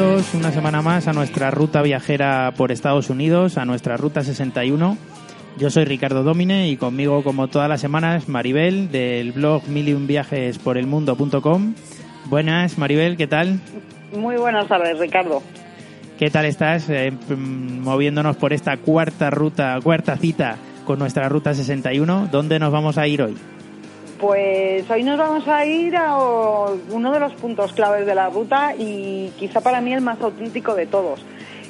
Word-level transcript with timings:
bienvenidos 0.00 0.34
una 0.34 0.50
semana 0.50 0.80
más 0.80 1.08
a 1.08 1.12
nuestra 1.12 1.50
ruta 1.50 1.82
viajera 1.82 2.54
por 2.56 2.72
Estados 2.72 3.10
Unidos, 3.10 3.58
a 3.58 3.66
nuestra 3.66 3.98
ruta 3.98 4.22
61. 4.22 4.96
Yo 5.58 5.68
soy 5.68 5.84
Ricardo 5.84 6.22
Domine 6.22 6.70
y 6.70 6.78
conmigo, 6.78 7.22
como 7.22 7.48
todas 7.48 7.68
las 7.68 7.82
semanas, 7.82 8.26
Maribel 8.26 8.90
del 8.90 9.32
blog 9.32 9.68
miliunviajesporelmundo.com. 9.68 11.74
Buenas, 12.26 12.78
Maribel, 12.78 13.18
¿qué 13.18 13.26
tal? 13.26 13.60
Muy 14.16 14.36
buenas 14.36 14.68
tardes, 14.68 14.98
Ricardo. 14.98 15.42
¿Qué 16.18 16.30
tal 16.30 16.46
estás 16.46 16.88
eh, 16.88 17.10
mm, 17.10 17.82
moviéndonos 17.82 18.38
por 18.38 18.54
esta 18.54 18.78
cuarta 18.78 19.28
ruta, 19.28 19.78
cuarta 19.82 20.16
cita 20.16 20.56
con 20.86 20.98
nuestra 20.98 21.28
ruta 21.28 21.52
61? 21.52 22.30
¿Dónde 22.32 22.58
nos 22.58 22.72
vamos 22.72 22.96
a 22.96 23.06
ir 23.06 23.20
hoy? 23.20 23.36
Pues 24.20 24.90
hoy 24.90 25.02
nos 25.02 25.16
vamos 25.16 25.48
a 25.48 25.64
ir 25.64 25.96
a 25.96 26.14
uno 26.16 27.10
de 27.10 27.20
los 27.20 27.32
puntos 27.34 27.72
claves 27.72 28.04
de 28.04 28.14
la 28.14 28.28
ruta 28.28 28.74
y 28.78 29.32
quizá 29.38 29.62
para 29.62 29.80
mí 29.80 29.94
el 29.94 30.02
más 30.02 30.20
auténtico 30.20 30.74
de 30.74 30.84
todos. 30.86 31.24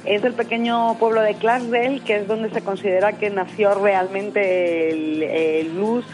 Es 0.04 0.24
el 0.24 0.32
pequeño 0.32 0.96
pueblo 0.98 1.22
de 1.22 1.34
Clarksdale, 1.34 2.00
que 2.00 2.16
es 2.16 2.26
donde 2.26 2.50
se 2.50 2.62
considera 2.62 3.12
que 3.12 3.30
nació 3.30 3.74
realmente 3.74 4.90
el, 4.90 5.22
el 5.22 5.68
blues, 5.70 6.04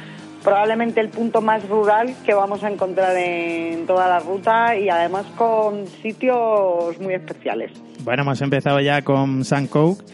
probablemente 0.45 1.01
el 1.01 1.09
punto 1.09 1.41
más 1.41 1.67
rural 1.69 2.15
que 2.27 2.35
vamos 2.35 2.63
a 2.65 2.69
encontrar 2.69 3.17
en 3.17 3.87
toda 3.87 4.07
la 4.07 4.19
ruta 4.19 4.77
y 4.77 4.91
además 4.91 5.25
con 5.39 5.87
sitios 5.87 6.99
muy 7.01 7.15
especiales. 7.15 7.73
Bueno, 8.05 8.25
hemos 8.25 8.43
empezado 8.43 8.79
ya 8.81 9.01
con 9.01 9.43
Sam 9.43 9.69
Cooke, 9.69 10.05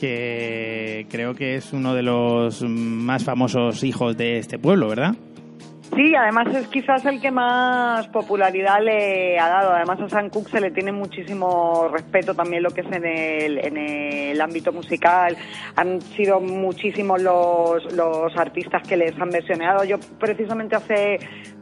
que 0.00 1.06
creo 1.10 1.34
que 1.34 1.54
es 1.54 1.72
uno 1.72 1.94
de 1.94 2.02
los 2.02 2.62
más 2.62 3.22
famosos 3.22 3.84
hijos 3.84 4.16
de 4.16 4.38
este 4.38 4.58
pueblo, 4.58 4.88
¿verdad? 4.88 5.14
Sí, 5.96 6.14
además 6.14 6.46
es 6.54 6.68
quizás 6.68 7.04
el 7.04 7.20
que 7.20 7.30
más 7.32 8.06
popularidad 8.08 8.80
le 8.80 9.38
ha 9.40 9.48
dado. 9.48 9.72
Además 9.72 10.00
a 10.00 10.08
Sam 10.08 10.30
Cooke 10.30 10.48
se 10.48 10.60
le 10.60 10.70
tiene 10.70 10.92
muchísimo 10.92 11.88
respeto 11.92 12.32
también 12.34 12.62
lo 12.62 12.70
que 12.70 12.82
es 12.82 12.92
en 12.92 13.04
el, 13.04 13.58
en 13.58 13.76
el 13.76 14.40
ámbito 14.40 14.72
musical. 14.72 15.36
Han 15.74 16.00
sido 16.00 16.38
muchísimos 16.40 17.20
los, 17.20 17.92
los 17.92 18.36
artistas 18.36 18.86
que 18.86 18.96
les 18.96 19.18
han 19.20 19.30
versionado. 19.30 19.82
Yo 19.84 19.96
precisamente 20.18 20.76
hace, 20.76 21.18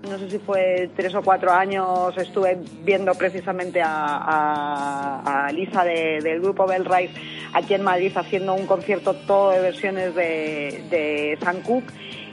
no 0.09 0.19
sé 0.19 0.31
si 0.31 0.39
fue 0.39 0.91
tres 0.95 1.15
o 1.15 1.23
cuatro 1.23 1.51
años, 1.51 2.17
estuve 2.19 2.59
viendo 2.85 3.15
precisamente 3.15 3.81
a, 3.81 3.89
a, 3.95 5.47
a 5.47 5.53
Lisa 5.53 5.85
de- 5.85 6.21
del 6.23 6.41
grupo 6.41 6.67
Bell 6.67 6.85
Rise 6.85 7.15
aquí 7.55 7.73
en 7.75 7.83
Madrid 7.83 8.13
haciendo 8.15 8.53
un 8.55 8.67
concierto 8.67 9.15
todo 9.15 9.53
de 9.53 9.61
versiones 9.61 10.15
de, 10.15 10.85
de 10.91 11.39
Sam 11.41 11.63
Cooke. 11.63 11.93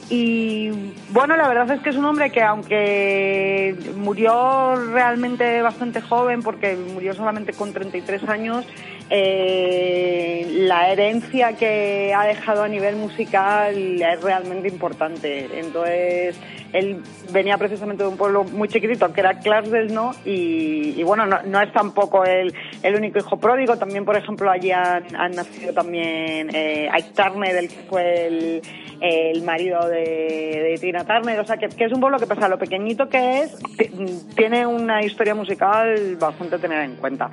Y 0.10 0.70
bueno, 1.10 1.36
la 1.36 1.48
verdad 1.48 1.72
es 1.72 1.82
que 1.82 1.90
es 1.90 1.96
un 1.96 2.06
hombre 2.06 2.30
que 2.30 2.44
aunque 2.44 3.76
murió 3.96 4.76
realmente 4.92 5.62
bastante 5.64 6.00
joven, 6.00 6.44
porque 6.44 6.76
murió 6.76 7.14
solamente 7.16 7.54
con 7.54 7.74
33 7.74 8.24
años, 8.30 8.68
eh, 9.10 10.48
la 10.60 10.92
herencia 10.92 11.54
que 11.54 12.14
ha 12.16 12.26
dejado 12.26 12.64
a 12.64 12.68
nivel 12.68 12.96
musical 12.98 13.76
es 14.02 14.22
realmente 14.22 14.68
importante. 14.68 15.50
Entonces, 15.60 16.36
él 16.76 17.02
venía 17.32 17.58
precisamente 17.58 18.04
de 18.04 18.10
un 18.10 18.18
pueblo 18.18 18.44
muy 18.44 18.68
chiquitito, 18.68 19.12
que 19.14 19.22
era 19.22 19.40
Clarksdale, 19.40 19.94
¿no? 19.94 20.12
Y, 20.26 20.94
y 21.00 21.04
bueno, 21.04 21.26
no, 21.26 21.62
es 21.62 21.72
tampoco 21.72 22.24
el, 22.26 22.54
único 22.96 23.20
hijo 23.20 23.38
pródigo. 23.38 23.78
También, 23.78 24.06
por 24.06 24.18
ejemplo, 24.18 24.52
allí 24.52 24.72
han, 24.72 25.04
nacido 25.36 25.74
también 25.74 26.50
eh, 26.54 26.90
Ike 26.92 27.12
Turner, 27.16 27.56
el 27.56 27.70
que 27.70 27.76
fue 27.90 28.62
el, 29.02 29.42
marido 29.44 29.88
de, 29.88 30.70
de 30.72 30.78
Tina 30.80 31.06
Turner. 31.06 31.40
O 31.40 31.46
sea, 31.46 31.58
que, 31.58 31.66
es 31.66 31.92
un 31.92 32.00
pueblo 32.00 32.20
que, 32.20 32.28
pese 32.28 32.44
a 32.44 32.50
lo 32.50 32.58
pequeñito 32.58 33.08
que 33.08 33.40
es, 33.40 33.58
ti- 33.78 33.92
tiene 34.36 34.66
una 34.68 35.04
historia 35.04 35.36
musical 35.36 36.18
bastante 36.18 36.56
a 36.56 36.60
tener 36.60 36.82
en 36.82 36.96
cuenta. 36.96 37.30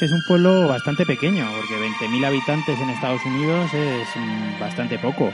Verdad 0.00 0.16
es 0.16 0.18
un 0.18 0.26
pueblo 0.26 0.66
bastante 0.66 1.04
pequeño, 1.04 1.44
porque 1.60 1.74
20.000 1.76 2.24
habitantes 2.24 2.80
en 2.80 2.88
Estados 2.88 3.20
Unidos 3.26 3.74
es 3.74 4.08
mm, 4.16 4.58
bastante 4.58 4.98
poco. 4.98 5.30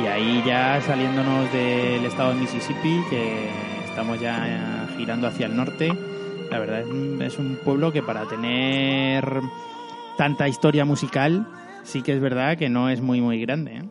Y 0.00 0.06
ahí 0.06 0.40
ya 0.46 0.80
saliéndonos 0.82 1.52
del 1.52 2.04
estado 2.04 2.32
de 2.32 2.36
Mississippi, 2.40 3.02
que 3.10 3.48
estamos 3.88 4.20
ya 4.20 4.86
girando 4.96 5.26
hacia 5.26 5.46
el 5.46 5.56
norte, 5.56 5.92
la 6.48 6.60
verdad 6.60 6.80
es, 7.22 7.38
un- 7.38 7.58
pueblo 7.64 7.90
que 7.92 8.02
para 8.04 8.24
tener 8.26 9.40
tanta 10.16 10.46
historia 10.46 10.84
musical, 10.84 11.44
sí 11.82 12.02
que 12.02 12.12
es 12.12 12.20
verdad 12.20 12.56
que 12.56 12.68
no 12.68 12.90
es 12.90 13.00
muy, 13.00 13.20
muy 13.20 13.40
grande. 13.40 13.78
¿eh? 13.78 13.82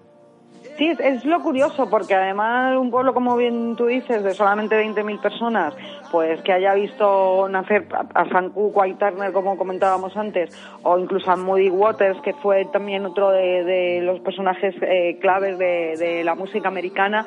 Sí, 0.77 0.89
es 0.99 1.25
lo 1.25 1.41
curioso, 1.41 1.89
porque 1.89 2.15
además 2.15 2.77
un 2.77 2.89
pueblo, 2.91 3.13
como 3.13 3.35
bien 3.35 3.75
tú 3.75 3.87
dices, 3.87 4.23
de 4.23 4.33
solamente 4.33 4.75
20.000 4.77 5.19
personas, 5.19 5.73
pues 6.13 6.39
que 6.43 6.53
haya 6.53 6.75
visto 6.75 7.49
nacer 7.49 7.87
a, 7.91 8.29
Sam 8.29 8.51
Cooke 8.51 8.77
a 8.83 8.97
Turner, 8.99 9.33
como 9.33 9.57
comentábamos 9.57 10.15
antes, 10.15 10.55
o 10.83 10.99
incluso 10.99 11.31
a 11.31 11.35
Moody 11.35 11.71
Waters, 11.71 12.21
que 12.21 12.33
fue 12.33 12.65
también 12.65 13.03
otro 13.03 13.31
de, 13.31 13.99
los 14.03 14.19
personajes 14.19 14.75
eh, 14.83 15.17
claves 15.19 15.57
de, 15.57 16.21
la 16.23 16.35
música 16.35 16.67
americana, 16.67 17.25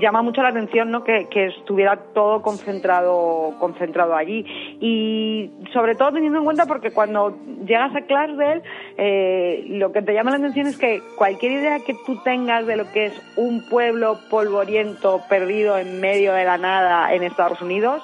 llama 0.00 0.22
mucho 0.22 0.42
la 0.42 0.48
atención 0.48 0.90
¿no? 0.90 1.04
que, 1.04 1.28
que 1.30 1.46
estuviera 1.46 1.96
todo 2.12 2.42
concentrado, 2.42 3.54
concentrado 3.60 4.16
allí. 4.16 4.44
Y 4.80 5.52
sobre 5.72 5.94
todo 5.94 6.10
teniendo 6.10 6.40
en 6.40 6.44
cuenta 6.44 6.66
porque 6.66 6.90
cuando 6.90 7.38
llegas 7.64 7.94
a 7.94 8.00
Clarksdale, 8.00 8.62
eh, 8.96 9.64
lo 9.68 9.92
que 9.92 10.02
te 10.02 10.12
llama 10.12 10.32
la 10.32 10.38
atención 10.38 10.66
es 10.66 10.76
que 10.76 11.00
cualquier 11.16 11.52
idea 11.52 11.78
que 11.86 11.94
tú 12.04 12.20
tengas 12.24 12.66
de 12.66 12.76
lo 12.76 12.90
que 12.90 13.06
es 13.06 13.22
un 13.36 13.64
pueblo 13.68 14.18
polvoriento 14.28 15.20
perdido 15.28 15.78
en 15.78 16.00
medio 16.00 16.32
de 16.32 16.44
la 16.44 16.58
nada 16.58 17.14
en 17.14 17.22
Estados 17.22 17.62
Unidos, 17.62 18.02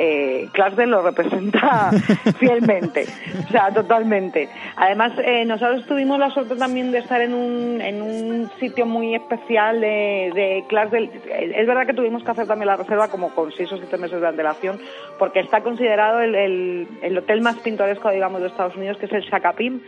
eh, 0.00 0.48
lo 0.86 1.02
representa 1.02 1.90
fielmente, 2.38 3.04
o 3.46 3.50
sea, 3.50 3.72
totalmente. 3.72 4.48
Además, 4.76 5.12
eh, 5.24 5.44
nosotros 5.44 5.84
tuvimos 5.86 6.18
la 6.18 6.30
suerte 6.30 6.54
también 6.54 6.92
de 6.92 6.98
estar 6.98 7.20
en 7.20 7.34
un, 7.34 7.80
en 7.80 8.00
un 8.00 8.50
sitio 8.60 8.86
muy 8.86 9.16
especial 9.16 9.80
de, 9.80 10.30
de 10.34 10.64
Es 11.56 11.66
verdad 11.66 11.86
que 11.86 11.94
tuvimos 11.94 12.22
que 12.22 12.30
hacer 12.30 12.46
también 12.46 12.68
la 12.68 12.76
reserva 12.76 13.08
como 13.08 13.30
con 13.34 13.50
seis 13.52 13.72
o 13.72 13.76
siete 13.76 13.98
meses 13.98 14.20
de 14.20 14.28
antelación, 14.28 14.78
porque 15.18 15.40
está 15.40 15.62
considerado 15.62 16.20
el, 16.20 16.34
el, 16.34 16.88
el 17.02 17.18
hotel 17.18 17.40
más 17.40 17.56
pintoresco, 17.56 18.10
digamos, 18.10 18.40
de 18.40 18.46
Estados 18.46 18.76
Unidos, 18.76 18.98
que 18.98 19.06
es 19.06 19.12
el 19.12 19.22
Shakapim. 19.22 19.80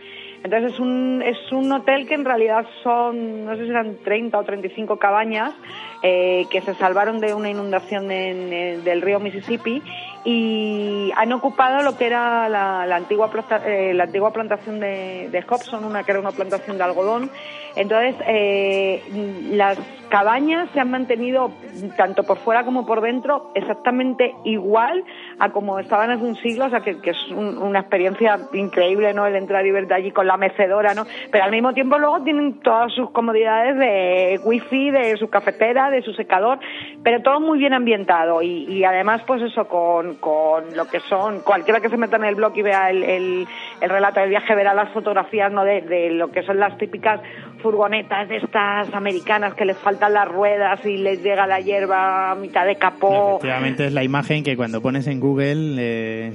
Entonces 0.43 0.73
es 0.73 0.79
un, 0.79 1.21
es 1.23 1.37
un 1.51 1.71
hotel 1.71 2.07
que 2.07 2.15
en 2.15 2.25
realidad 2.25 2.65
son, 2.83 3.45
no 3.45 3.55
sé 3.55 3.63
si 3.65 3.69
eran 3.69 3.97
30 4.03 4.37
o 4.39 4.43
35 4.43 4.97
cabañas 4.97 5.53
eh, 6.01 6.45
que 6.49 6.61
se 6.61 6.73
salvaron 6.75 7.19
de 7.19 7.33
una 7.35 7.49
inundación 7.49 8.09
en- 8.11 8.83
del 8.83 9.01
río 9.01 9.19
Mississippi 9.19 9.83
y 10.25 11.11
han 11.15 11.31
ocupado 11.33 11.83
lo 11.83 11.95
que 11.97 12.07
era 12.07 12.49
la, 12.49 12.85
la 12.87 12.95
antigua, 12.95 13.29
eh, 13.65 13.93
la 13.93 14.05
antigua 14.05 14.33
plantación 14.33 14.79
de, 14.79 15.29
de 15.31 15.43
Hobson, 15.47 15.85
una 15.85 16.03
que 16.03 16.11
era 16.11 16.19
una 16.19 16.31
plantación 16.31 16.77
de 16.77 16.83
algodón. 16.83 17.29
Entonces, 17.75 18.15
eh, 18.27 19.03
las 19.51 19.77
cabañas 20.11 20.69
se 20.73 20.79
han 20.81 20.91
mantenido 20.91 21.51
tanto 21.95 22.23
por 22.23 22.37
fuera 22.37 22.63
como 22.65 22.85
por 22.85 22.99
dentro 23.01 23.49
exactamente 23.55 24.35
igual 24.43 25.03
a 25.39 25.49
como 25.51 25.79
estaban 25.79 26.11
hace 26.11 26.23
un 26.23 26.35
siglo, 26.35 26.65
o 26.65 26.69
sea 26.69 26.81
que, 26.81 26.99
que 26.99 27.11
es 27.11 27.27
un- 27.31 27.57
una 27.57 27.79
experiencia 27.79 28.37
increíble, 28.53 29.13
¿no? 29.13 29.25
El 29.25 29.35
entrar 29.37 29.65
y 29.65 29.71
verte 29.71 29.93
allí 29.93 30.11
con 30.11 30.27
la 30.27 30.35
mecedora, 30.37 30.93
¿no? 30.93 31.05
Pero 31.31 31.45
al 31.45 31.51
mismo 31.51 31.73
tiempo 31.73 31.97
luego 31.97 32.21
tienen 32.23 32.59
todas 32.59 32.91
sus 32.93 33.09
comodidades 33.11 33.77
de 33.77 34.39
wifi, 34.43 34.91
de 34.91 35.15
su 35.17 35.29
cafetera, 35.29 35.89
de 35.89 36.01
su 36.01 36.13
secador, 36.13 36.59
pero 37.03 37.21
todo 37.21 37.39
muy 37.39 37.57
bien 37.57 37.73
ambientado 37.73 38.41
y, 38.41 38.65
y 38.65 38.83
además 38.83 39.21
pues 39.25 39.41
eso 39.41 39.67
con, 39.69 40.15
con 40.15 40.75
lo 40.75 40.85
que 40.89 40.99
son, 41.09 41.39
cualquiera 41.39 41.79
que 41.79 41.89
se 41.89 41.95
meta 41.97 42.17
en 42.17 42.25
el 42.25 42.35
blog 42.35 42.51
y 42.57 42.61
vea 42.61 42.89
el, 42.89 43.01
el, 43.03 43.47
el 43.79 43.89
relato 43.89 44.19
del 44.19 44.29
viaje 44.29 44.53
verá 44.55 44.73
las 44.73 44.89
fotografías, 44.91 45.51
¿no? 45.53 45.63
De, 45.63 45.81
de 45.81 46.09
lo 46.11 46.29
que 46.31 46.43
son 46.43 46.59
las 46.59 46.77
típicas 46.77 47.21
furgonetas 47.61 48.27
de 48.27 48.37
estas 48.37 48.93
americanas 48.93 49.53
que 49.53 49.65
les 49.65 49.77
faltan 50.01 50.13
las 50.13 50.27
ruedas 50.27 50.83
y 50.85 50.97
les 50.97 51.21
llega 51.21 51.45
la 51.45 51.59
hierba 51.59 52.31
a 52.31 52.35
mitad 52.35 52.65
de 52.65 52.75
capó. 52.75 53.37
Efectivamente 53.37 53.85
es 53.87 53.93
la 53.93 54.03
imagen 54.03 54.43
que 54.43 54.55
cuando 54.57 54.81
pones 54.81 55.05
en 55.07 55.19
Google 55.19 55.75
eh, 55.77 56.33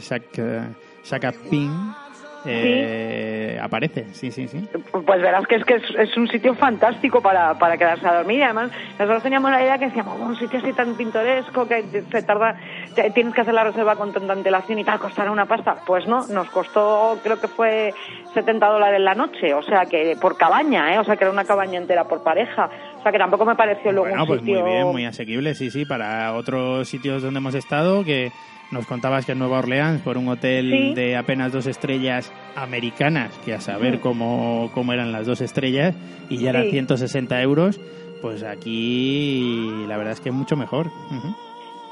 Shaka 1.04 1.32
Ping, 1.50 1.70
eh, 2.48 3.58
aparece. 3.60 4.06
Sí, 4.12 4.30
sí, 4.30 4.46
sí. 4.46 4.68
Pues 4.92 5.20
verás 5.20 5.46
que 5.48 5.56
es 5.56 5.64
que 5.64 5.74
es, 5.74 5.82
es 5.98 6.16
un 6.16 6.28
sitio 6.28 6.54
fantástico 6.54 7.20
para, 7.20 7.54
para 7.58 7.76
quedarse 7.76 8.06
a 8.06 8.14
dormir. 8.18 8.44
Además, 8.44 8.70
nosotros 8.98 9.22
teníamos 9.24 9.50
la 9.50 9.60
idea 9.62 9.78
que 9.78 9.86
decíamos, 9.86 10.16
"Oh, 10.20 10.26
un 10.26 10.36
sitio 10.38 10.60
así 10.60 10.72
tan 10.72 10.94
pintoresco 10.96 11.66
que 11.66 11.82
se 12.10 12.22
tarda, 12.22 12.56
te- 12.94 13.10
tienes 13.10 13.34
que 13.34 13.40
hacer 13.40 13.52
la 13.54 13.64
reserva 13.64 13.96
con 13.96 14.12
tanta 14.12 14.32
antelación 14.32 14.78
y 14.78 14.84
tal, 14.84 15.00
costará 15.00 15.32
una 15.32 15.46
pasta. 15.46 15.78
Pues 15.84 16.06
no, 16.06 16.24
nos 16.28 16.48
costó, 16.50 17.18
creo 17.24 17.40
que 17.40 17.48
fue 17.48 17.92
70 18.34 18.64
dólares 18.68 19.00
la 19.00 19.14
noche, 19.14 19.52
o 19.52 19.62
sea 19.62 19.86
que 19.86 20.16
por 20.20 20.36
cabaña, 20.36 20.94
¿eh? 20.94 20.98
O 21.00 21.04
sea 21.04 21.16
que 21.16 21.24
era 21.24 21.32
una 21.32 21.44
cabaña 21.44 21.78
entera 21.80 22.04
por 22.04 22.22
pareja. 22.22 22.70
Sea 23.06 23.12
que 23.12 23.18
tampoco 23.18 23.44
me 23.44 23.54
pareció 23.54 23.92
luego 23.92 24.08
Bueno, 24.08 24.22
un 24.24 24.26
pues 24.26 24.40
sitio. 24.40 24.60
muy 24.62 24.68
bien, 24.72 24.86
muy 24.88 25.04
asequible, 25.04 25.54
sí, 25.54 25.70
sí, 25.70 25.84
para 25.84 26.34
otros 26.34 26.88
sitios 26.88 27.22
donde 27.22 27.38
hemos 27.38 27.54
estado, 27.54 28.02
que 28.04 28.32
nos 28.72 28.84
contabas 28.84 29.24
que 29.24 29.30
en 29.30 29.38
Nueva 29.38 29.58
Orleans, 29.60 30.00
por 30.02 30.18
un 30.18 30.26
hotel 30.26 30.72
Sí. 30.72 30.94
de 30.94 31.16
apenas 31.16 31.52
dos 31.52 31.68
estrellas 31.68 32.32
americanas, 32.56 33.30
que 33.44 33.54
a 33.54 33.60
saber 33.60 33.98
Mm. 33.98 34.00
cómo, 34.00 34.70
cómo 34.74 34.92
eran 34.92 35.12
las 35.12 35.24
dos 35.24 35.40
estrellas, 35.40 35.94
y 36.28 36.38
ya 36.38 36.50
eran 36.50 36.64
Sí. 36.64 36.70
160 36.72 37.40
euros, 37.42 37.80
pues 38.22 38.42
aquí 38.42 39.84
la 39.86 39.96
verdad 39.96 40.14
es 40.14 40.20
que 40.20 40.32
mucho 40.32 40.56
mejor. 40.56 40.88
Ujú. 40.88 41.36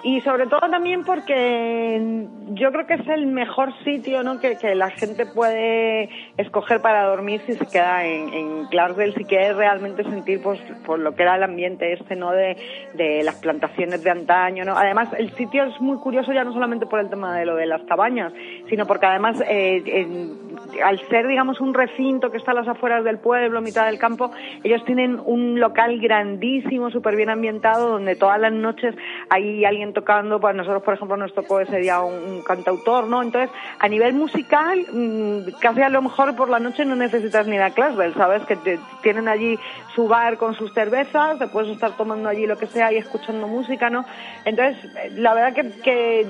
Y 0.06 0.20
sobre 0.20 0.46
todo 0.46 0.60
también 0.70 1.02
porque 1.02 2.26
yo 2.50 2.70
creo 2.72 2.86
que 2.86 2.92
es 2.94 3.08
el 3.08 3.26
mejor 3.26 3.72
sitio 3.84 4.22
¿no? 4.22 4.38
que, 4.38 4.58
que 4.58 4.74
la 4.74 4.90
gente 4.90 5.24
puede 5.24 6.10
escoger 6.36 6.82
para 6.82 7.04
dormir 7.04 7.40
si 7.46 7.54
se 7.54 7.64
queda 7.66 8.04
en, 8.04 8.32
en 8.34 8.66
Clarksdale, 8.66 9.14
si 9.14 9.24
quiere 9.24 9.54
realmente 9.54 10.04
sentir 10.04 10.42
pues, 10.42 10.60
por 10.84 10.98
lo 10.98 11.14
que 11.14 11.22
era 11.22 11.36
el 11.36 11.42
ambiente 11.42 11.94
este 11.94 12.16
no 12.16 12.32
de, 12.32 12.54
de 12.92 13.22
las 13.24 13.36
plantaciones 13.36 14.04
de 14.04 14.10
antaño. 14.10 14.66
¿no? 14.66 14.76
Además, 14.76 15.08
el 15.16 15.30
sitio 15.36 15.64
es 15.64 15.80
muy 15.80 15.96
curioso 15.96 16.34
ya 16.34 16.44
no 16.44 16.52
solamente 16.52 16.84
por 16.84 17.00
el 17.00 17.08
tema 17.08 17.34
de 17.38 17.46
lo 17.46 17.56
de 17.56 17.64
las 17.64 17.82
cabañas, 17.84 18.30
sino 18.68 18.86
porque 18.86 19.06
además 19.06 19.40
eh, 19.48 19.82
en- 19.86 20.44
al 20.84 20.98
ser 21.08 21.26
digamos 21.26 21.60
un 21.60 21.72
recinto 21.72 22.30
que 22.30 22.36
está 22.36 22.50
a 22.50 22.54
las 22.54 22.68
afueras 22.68 23.04
del 23.04 23.18
pueblo, 23.18 23.60
mitad 23.62 23.86
del 23.86 23.98
campo, 23.98 24.30
ellos 24.62 24.84
tienen 24.84 25.18
un 25.24 25.58
local 25.58 25.98
grandísimo, 25.98 26.90
súper 26.90 27.16
bien 27.16 27.30
ambientado, 27.30 27.88
donde 27.88 28.16
todas 28.16 28.38
las 28.38 28.52
noches 28.52 28.94
hay 29.30 29.64
alguien 29.64 29.93
tocando, 29.94 30.38
pues 30.40 30.54
nosotros 30.54 30.82
por 30.82 30.92
ejemplo 30.94 31.16
nos 31.16 31.32
tocó 31.32 31.60
ese 31.60 31.78
día 31.78 32.00
un, 32.00 32.12
un 32.14 32.42
cantautor, 32.42 33.06
¿no? 33.08 33.22
Entonces, 33.22 33.50
a 33.78 33.88
nivel 33.88 34.12
musical, 34.12 34.84
mm, 34.92 35.58
casi 35.60 35.80
a 35.80 35.88
lo 35.88 36.02
mejor 36.02 36.36
por 36.36 36.50
la 36.50 36.58
noche 36.58 36.84
no 36.84 36.96
necesitas 36.96 37.46
ni 37.46 37.56
la 37.56 37.70
Clarksville, 37.70 38.12
¿sabes? 38.14 38.44
Que 38.44 38.56
te- 38.56 38.78
tienen 39.02 39.28
allí 39.28 39.58
su 39.94 40.06
bar 40.08 40.36
con 40.36 40.54
sus 40.54 40.74
cervezas, 40.74 41.38
te 41.38 41.46
puedes 41.46 41.70
estar 41.70 41.96
tomando 41.96 42.28
allí 42.28 42.46
lo 42.46 42.58
que 42.58 42.66
sea 42.66 42.92
y 42.92 42.96
escuchando 42.96 43.46
música, 43.48 43.88
¿no? 43.88 44.04
Entonces, 44.44 44.84
eh, 44.96 45.10
la 45.14 45.32
verdad 45.32 45.54
que, 45.54 45.70
que 45.82 46.20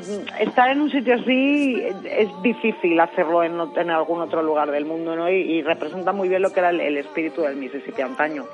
estar 0.40 0.68
en 0.70 0.80
un 0.82 0.90
sitio 0.90 1.14
así 1.14 1.82
es 2.04 2.28
difícil 2.42 3.00
hacerlo 3.00 3.42
en, 3.42 3.54
en 3.76 3.90
algún 3.90 4.20
otro 4.20 4.42
lugar 4.42 4.70
del 4.70 4.84
mundo, 4.84 5.16
¿no? 5.16 5.28
Y, 5.30 5.62
representa 5.62 6.12
muy 6.12 6.28
bien 6.28 6.42
lo 6.42 6.50
que 6.52 6.60
era 6.60 6.68
el, 6.70 6.80
el 6.80 6.98
espíritu 6.98 7.40
del 7.40 7.56
Mississippi 7.56 8.02
antaño. 8.02 8.44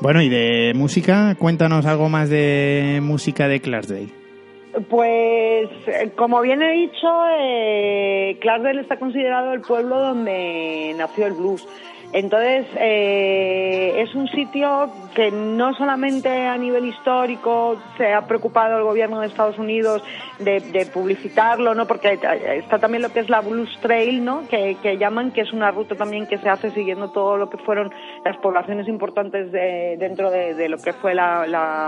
Bueno, 0.00 0.22
y 0.22 0.28
de 0.28 0.72
música, 0.74 1.34
cuéntanos 1.36 1.86
algo 1.86 2.08
más 2.08 2.30
de 2.30 3.00
música 3.02 3.48
de 3.48 3.60
Clarksdale. 3.60 4.21
Pues, 4.88 5.68
eh, 5.86 6.12
como 6.16 6.40
bien 6.40 6.62
he 6.62 6.72
dicho, 6.72 7.08
eh, 7.38 8.38
está 8.78 8.98
considerado 8.98 9.52
el 9.52 9.60
pueblo 9.60 10.00
donde 10.00 10.94
nació 10.96 11.26
el 11.26 11.34
blues. 11.34 11.68
Entonces, 12.12 12.66
eh, 12.78 14.02
es 14.02 14.14
un 14.14 14.28
sitio 14.28 14.90
que 15.14 15.30
no 15.30 15.72
solamente 15.74 16.28
a 16.46 16.58
nivel 16.58 16.84
histórico 16.86 17.76
se 17.96 18.12
ha 18.12 18.26
preocupado 18.26 18.76
el 18.76 18.84
gobierno 18.84 19.20
de 19.20 19.28
Estados 19.28 19.58
Unidos 19.58 20.02
de, 20.38 20.60
de 20.60 20.84
publicitarlo, 20.86 21.74
¿no? 21.74 21.86
Porque 21.86 22.18
está 22.56 22.78
también 22.78 23.02
lo 23.02 23.10
que 23.12 23.20
es 23.20 23.30
la 23.30 23.40
Blues 23.40 23.78
Trail, 23.80 24.22
¿no? 24.24 24.46
Que, 24.48 24.76
que 24.82 24.98
llaman, 24.98 25.30
que 25.32 25.40
es 25.40 25.52
una 25.54 25.70
ruta 25.70 25.94
también 25.94 26.26
que 26.26 26.36
se 26.38 26.48
hace 26.50 26.70
siguiendo 26.72 27.10
todo 27.10 27.36
lo 27.38 27.48
que 27.48 27.56
fueron 27.58 27.90
las 28.24 28.36
poblaciones 28.38 28.88
importantes 28.88 29.50
de- 29.50 29.96
dentro 29.98 30.30
de, 30.30 30.68
lo 30.68 30.76
que 30.78 30.92
fue 30.92 31.14
la, 31.14 31.46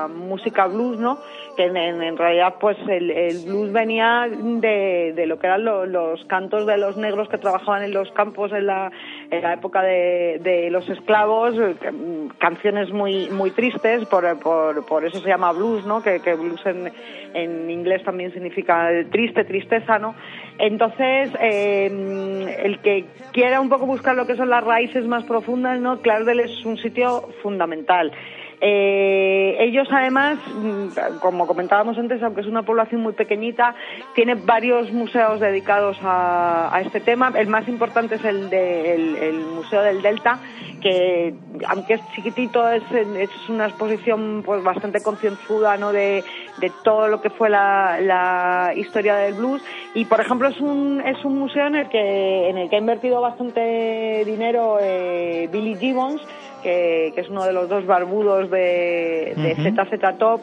música 0.09 0.67
blues, 0.67 0.99
¿no? 0.99 1.19
Que 1.57 1.65
en, 1.67 2.17
realidad, 2.17 2.55
pues 2.61 2.77
el, 2.89 3.11
el 3.11 3.45
blues 3.45 3.73
venía 3.73 4.27
de, 4.31 5.25
lo 5.27 5.39
que 5.39 5.47
eran 5.47 5.65
lo- 5.65 5.87
los 5.87 6.25
cantos 6.27 6.67
de 6.67 6.79
los 6.79 6.97
negros 6.97 7.29
que 7.29 7.39
trabajaban 7.39 7.83
en 7.83 7.93
los 7.93 8.11
campos 8.13 8.53
en 8.53 8.67
la, 8.67 8.91
en 9.31 9.43
la 9.43 9.55
época 9.55 9.83
de, 9.83 10.41
de 10.43 10.71
los 10.71 10.89
esclavos, 10.89 11.55
eh, 11.59 11.91
mm, 11.91 12.39
canciones 12.39 12.91
muy 12.91 13.29
muy 13.31 13.51
tristes, 13.51 14.05
por, 14.07 14.39
por, 14.41 14.85
por 14.87 15.05
eso 15.05 15.21
se 15.21 15.29
llama 15.29 15.53
blues, 15.53 15.87
¿no? 15.87 16.03
Que, 16.03 16.21
que 16.21 16.35
blues 16.35 16.65
en, 16.67 16.93
en 17.35 17.71
inglés 17.71 18.03
también 18.05 18.33
significa 18.33 18.89
triste, 19.11 19.45
tristeza, 19.45 19.99
¿no? 19.99 20.15
Entonces, 20.59 21.31
eh, 21.41 22.57
el 22.65 22.79
que 22.81 23.07
quiera 23.33 23.61
un 23.61 23.69
poco 23.69 23.87
buscar 23.87 24.15
lo 24.15 24.27
que 24.27 24.37
son 24.37 24.51
las 24.51 24.65
raíces 24.65 25.05
más 25.07 25.25
profundas, 25.25 25.81
¿no? 25.81 26.01
Clarksdale 26.01 26.45
es 26.45 26.65
un 26.65 26.79
sitio 26.79 27.29
fundamental. 27.43 28.13
Eh, 28.61 29.57
ellos 29.61 29.89
además, 29.91 30.39
mm, 30.55 31.19
como 31.21 31.47
comentábamos 31.47 31.99
antes, 31.99 32.23
aunque 32.23 32.43
es 32.43 32.47
una 32.47 32.63
población 32.63 33.03
muy 33.03 33.13
pequeñita, 33.13 33.75
tiene 34.15 34.35
varios 34.35 34.93
museos 34.93 35.41
dedicados 35.41 35.99
a, 36.03 36.81
este 36.85 37.01
tema. 37.01 37.33
El 37.37 37.49
más 37.49 37.67
importante 37.69 38.17
es 38.17 38.25
el, 38.25 38.51
de, 38.51 38.95
el, 38.95 39.17
el 39.17 39.41
Museo 39.41 39.83
del 39.83 40.03
Delta, 40.03 40.39
que 40.85 41.35
aunque 41.67 41.95
es 41.95 42.01
chiquitito 42.15 42.69
es, 42.69 42.83
es 42.93 43.31
una 43.49 43.67
exposición 43.67 44.43
pues 44.45 44.63
bastante 44.63 45.03
concienzuda 45.03 45.79
¿no? 45.79 45.93
de, 45.93 46.23
de 46.59 46.73
todo 46.83 47.09
lo 47.09 47.23
que 47.23 47.31
fue 47.31 47.49
la, 47.49 47.99
la 48.03 48.73
historia 48.77 49.17
del 49.17 49.33
blues 49.33 49.63
y 49.95 50.05
por 50.05 50.21
ejemplo 50.21 50.49
es 50.49 50.61
un, 50.61 51.01
es 51.01 51.25
un 51.25 51.39
museo 51.39 51.67
en 51.69 51.77
el 51.77 51.89
que, 51.89 52.51
en 52.51 52.59
el 52.59 52.69
que 52.69 52.77
ha 52.77 52.81
invertido 52.81 53.23
bastante 53.23 54.25
dinero 54.27 54.79
eh, 54.79 55.49
Billy 55.51 55.75
Gibbons 55.77 56.21
que, 56.65 57.13
que 57.15 57.21
es 57.21 57.29
uno 57.29 57.45
de 57.45 57.53
los 57.53 57.69
dos 57.69 57.87
barbudos 57.87 58.51
de, 58.51 59.35
de 59.37 59.53
Ujú. 59.53 59.85
ZZ 59.85 60.19
Top, 60.19 60.41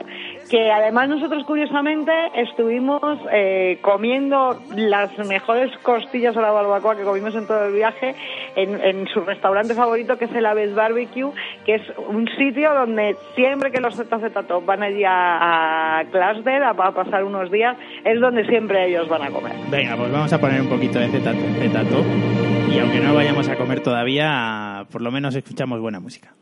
que 0.50 0.72
además 0.72 1.10
nosotros 1.10 1.44
curiosamente 1.46 2.12
estuvimos 2.36 3.02
eh, 3.34 3.80
comiendo 3.82 4.58
las 4.76 5.18
mejores 5.28 5.76
costillas 5.80 6.38
a 6.38 6.42
la 6.42 6.52
barbacoa 6.52 6.96
que 6.96 7.04
comimos 7.04 7.36
en 7.36 7.48
todo 7.48 7.66
el 7.66 7.74
viaje 7.74 8.16
en, 8.56 8.80
en 8.82 9.08
su 9.08 9.22
restaurante 9.22 9.74
favorito 9.74 10.18
que 10.18 10.26
es 10.26 10.34
el 10.34 10.46
Aves 10.46 10.76
Barbecue, 10.76 11.32
que 11.66 11.76
es 11.76 11.82
un 11.98 12.28
sitio 12.38 12.74
donde 12.74 13.16
siempre 13.36 13.72
que 13.72 13.82
los 13.82 13.96
ZZ 13.96 14.32
Top 14.48 14.66
van 14.66 14.84
allí 14.84 15.04
a, 15.04 16.00
a 16.00 16.06
Clarksdale 16.06 16.64
a, 16.64 16.70
a 16.70 16.92
pasar 16.92 17.24
unos 17.24 17.52
días, 17.52 17.76
es 18.06 18.20
donde 18.20 18.46
siempre 18.46 18.88
ellos 18.88 19.10
van 19.10 19.24
a 19.24 19.32
comer. 19.32 19.54
Venga, 19.70 19.96
pues 19.98 20.12
vamos 20.12 20.32
a 20.32 20.40
poner 20.40 20.62
un 20.62 20.70
poquito 20.70 21.00
de 21.00 21.08
Z 21.08 21.34
Top. 21.90 22.06
Y 22.72 22.80
aunque 22.80 23.00
no 23.00 23.14
vayamos 23.14 23.50
a 23.50 23.56
comer 23.58 23.82
todavía, 23.82 24.71
por 24.86 25.02
lo 25.02 25.12
menos 25.12 25.36
escuchamos 25.36 25.80
buena 25.80 26.00
música. 26.00 26.34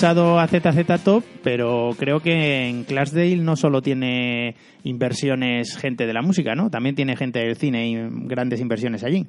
Escuchado 0.00 0.38
a 0.38 0.46
ZZ 0.46 1.02
Top, 1.02 1.24
pero 1.42 1.92
creo 1.98 2.20
que 2.20 2.68
en 2.68 2.84
Clarksdale 2.84 3.36
no 3.36 3.56
solo 3.56 3.80
tiene 3.80 4.54
inversiones 4.84 5.74
gente 5.78 6.06
de 6.06 6.12
la 6.12 6.20
música, 6.20 6.54
¿no? 6.54 6.68
También 6.68 6.94
tiene 6.94 7.16
gente 7.16 7.38
del 7.38 7.56
cine 7.56 7.88
y 7.88 7.96
grandes 8.26 8.60
inversiones 8.60 9.04
allí. 9.04 9.24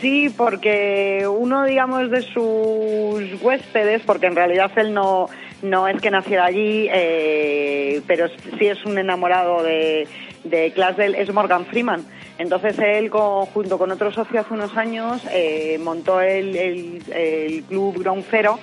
Sí, 0.00 0.32
porque 0.34 1.26
uno, 1.28 1.64
digamos, 1.66 2.10
de 2.10 2.22
sus 2.22 3.42
huéspedes, 3.42 4.00
porque 4.06 4.26
en 4.26 4.36
realidad 4.36 4.70
él 4.76 4.94
no, 4.94 5.26
no 5.62 5.86
es 5.86 6.00
que 6.00 6.10
naciera 6.10 6.46
allí, 6.46 6.88
eh, 6.90 8.00
pero 8.06 8.28
sí 8.58 8.66
es 8.66 8.82
un 8.86 8.96
enamorado 8.96 9.62
de, 9.62 10.08
de 10.44 10.70
Clarksdale, 10.72 11.20
es 11.20 11.30
Morgan 11.34 11.66
Freeman. 11.66 12.06
Entonces 12.38 12.78
él, 12.78 13.10
con- 13.10 13.44
junto 13.46 13.76
con 13.76 13.90
otro 13.90 14.10
socio 14.12 14.40
hace 14.40 14.54
unos 14.54 14.74
años, 14.78 15.22
eh, 15.30 15.78
montó 15.78 16.22
el, 16.22 16.56
el- 16.56 17.02
el 17.14 17.62
club 17.64 17.98
Ground 17.98 18.24
Zero 18.30 18.58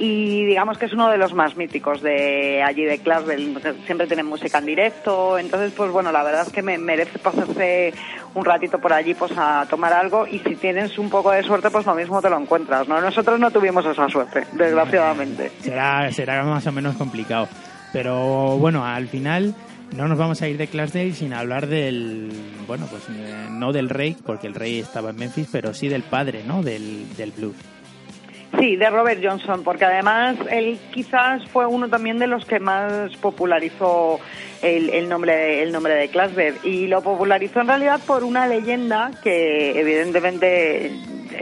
y 0.00 0.46
digamos 0.46 0.78
que 0.78 0.86
es 0.86 0.94
uno 0.94 1.10
de 1.10 1.18
los 1.18 1.34
más 1.34 1.56
míticos 1.56 2.00
de 2.00 2.62
allí 2.62 2.84
de 2.84 2.98
Clarksdale. 2.98 3.54
Siempre 3.84 4.06
tienen 4.06 4.24
música 4.24 4.58
en 4.58 4.64
directo, 4.64 5.38
entonces 5.38 5.72
pues 5.76 5.92
bueno, 5.92 6.10
la 6.10 6.22
verdad 6.22 6.46
es 6.46 6.52
que 6.52 6.62
me 6.62 6.78
merece 6.78 7.18
pasarse 7.18 7.92
un 8.34 8.44
ratito 8.44 8.78
por 8.78 8.94
allí 8.94 9.12
pues 9.12 9.32
a 9.36 9.66
tomar 9.68 9.92
algo 9.92 10.26
y 10.26 10.38
si 10.38 10.56
tienes 10.56 10.96
un 10.98 11.10
poco 11.10 11.30
de 11.30 11.42
suerte 11.42 11.70
pues 11.70 11.84
lo 11.84 11.94
mismo 11.94 12.22
te 12.22 12.30
lo 12.30 12.38
encuentras, 12.38 12.88
¿no? 12.88 12.98
Nosotros 12.98 13.38
no 13.38 13.50
tuvimos 13.50 13.84
esa 13.84 14.08
suerte, 14.08 14.46
desgraciadamente. 14.52 15.52
Será, 15.60 16.10
será 16.12 16.42
más 16.44 16.66
o 16.66 16.72
menos 16.72 16.96
complicado. 16.96 17.46
Pero 17.92 18.56
bueno, 18.56 18.86
al 18.86 19.06
final 19.08 19.54
no 19.94 20.08
nos 20.08 20.16
vamos 20.16 20.40
a 20.40 20.48
ir 20.48 20.56
de 20.56 20.68
Clarksdale 20.68 21.12
sin 21.12 21.34
hablar 21.34 21.66
del, 21.66 22.32
bueno, 22.66 22.86
pues 22.90 23.02
eh, 23.10 23.48
no 23.50 23.72
del 23.72 23.90
rey, 23.90 24.16
porque 24.24 24.46
el 24.46 24.54
rey 24.54 24.78
estaba 24.78 25.10
en 25.10 25.16
Memphis, 25.16 25.48
pero 25.52 25.74
sí 25.74 25.88
del 25.88 26.04
padre, 26.04 26.42
¿no? 26.46 26.62
Del, 26.62 27.14
del 27.16 27.32
blues. 27.32 27.56
Sí, 28.60 28.76
de 28.76 28.90
Robert 28.90 29.22
Johnson, 29.24 29.64
porque 29.64 29.86
además 29.86 30.36
él 30.50 30.78
quizás 30.92 31.42
fue 31.48 31.64
uno 31.64 31.88
también 31.88 32.18
de 32.18 32.26
los 32.26 32.44
que 32.44 32.60
más 32.60 33.16
popularizó 33.16 34.20
el, 34.60 35.08
nombre 35.08 35.62
el 35.62 35.72
nombre 35.72 35.94
de 35.94 36.08
Klasberg. 36.08 36.56
Y 36.62 36.86
lo 36.86 37.00
popularizó 37.00 37.62
en 37.62 37.68
realidad 37.68 38.00
por 38.06 38.22
una 38.22 38.46
leyenda 38.46 39.12
que 39.22 39.80
evidentemente 39.80 40.92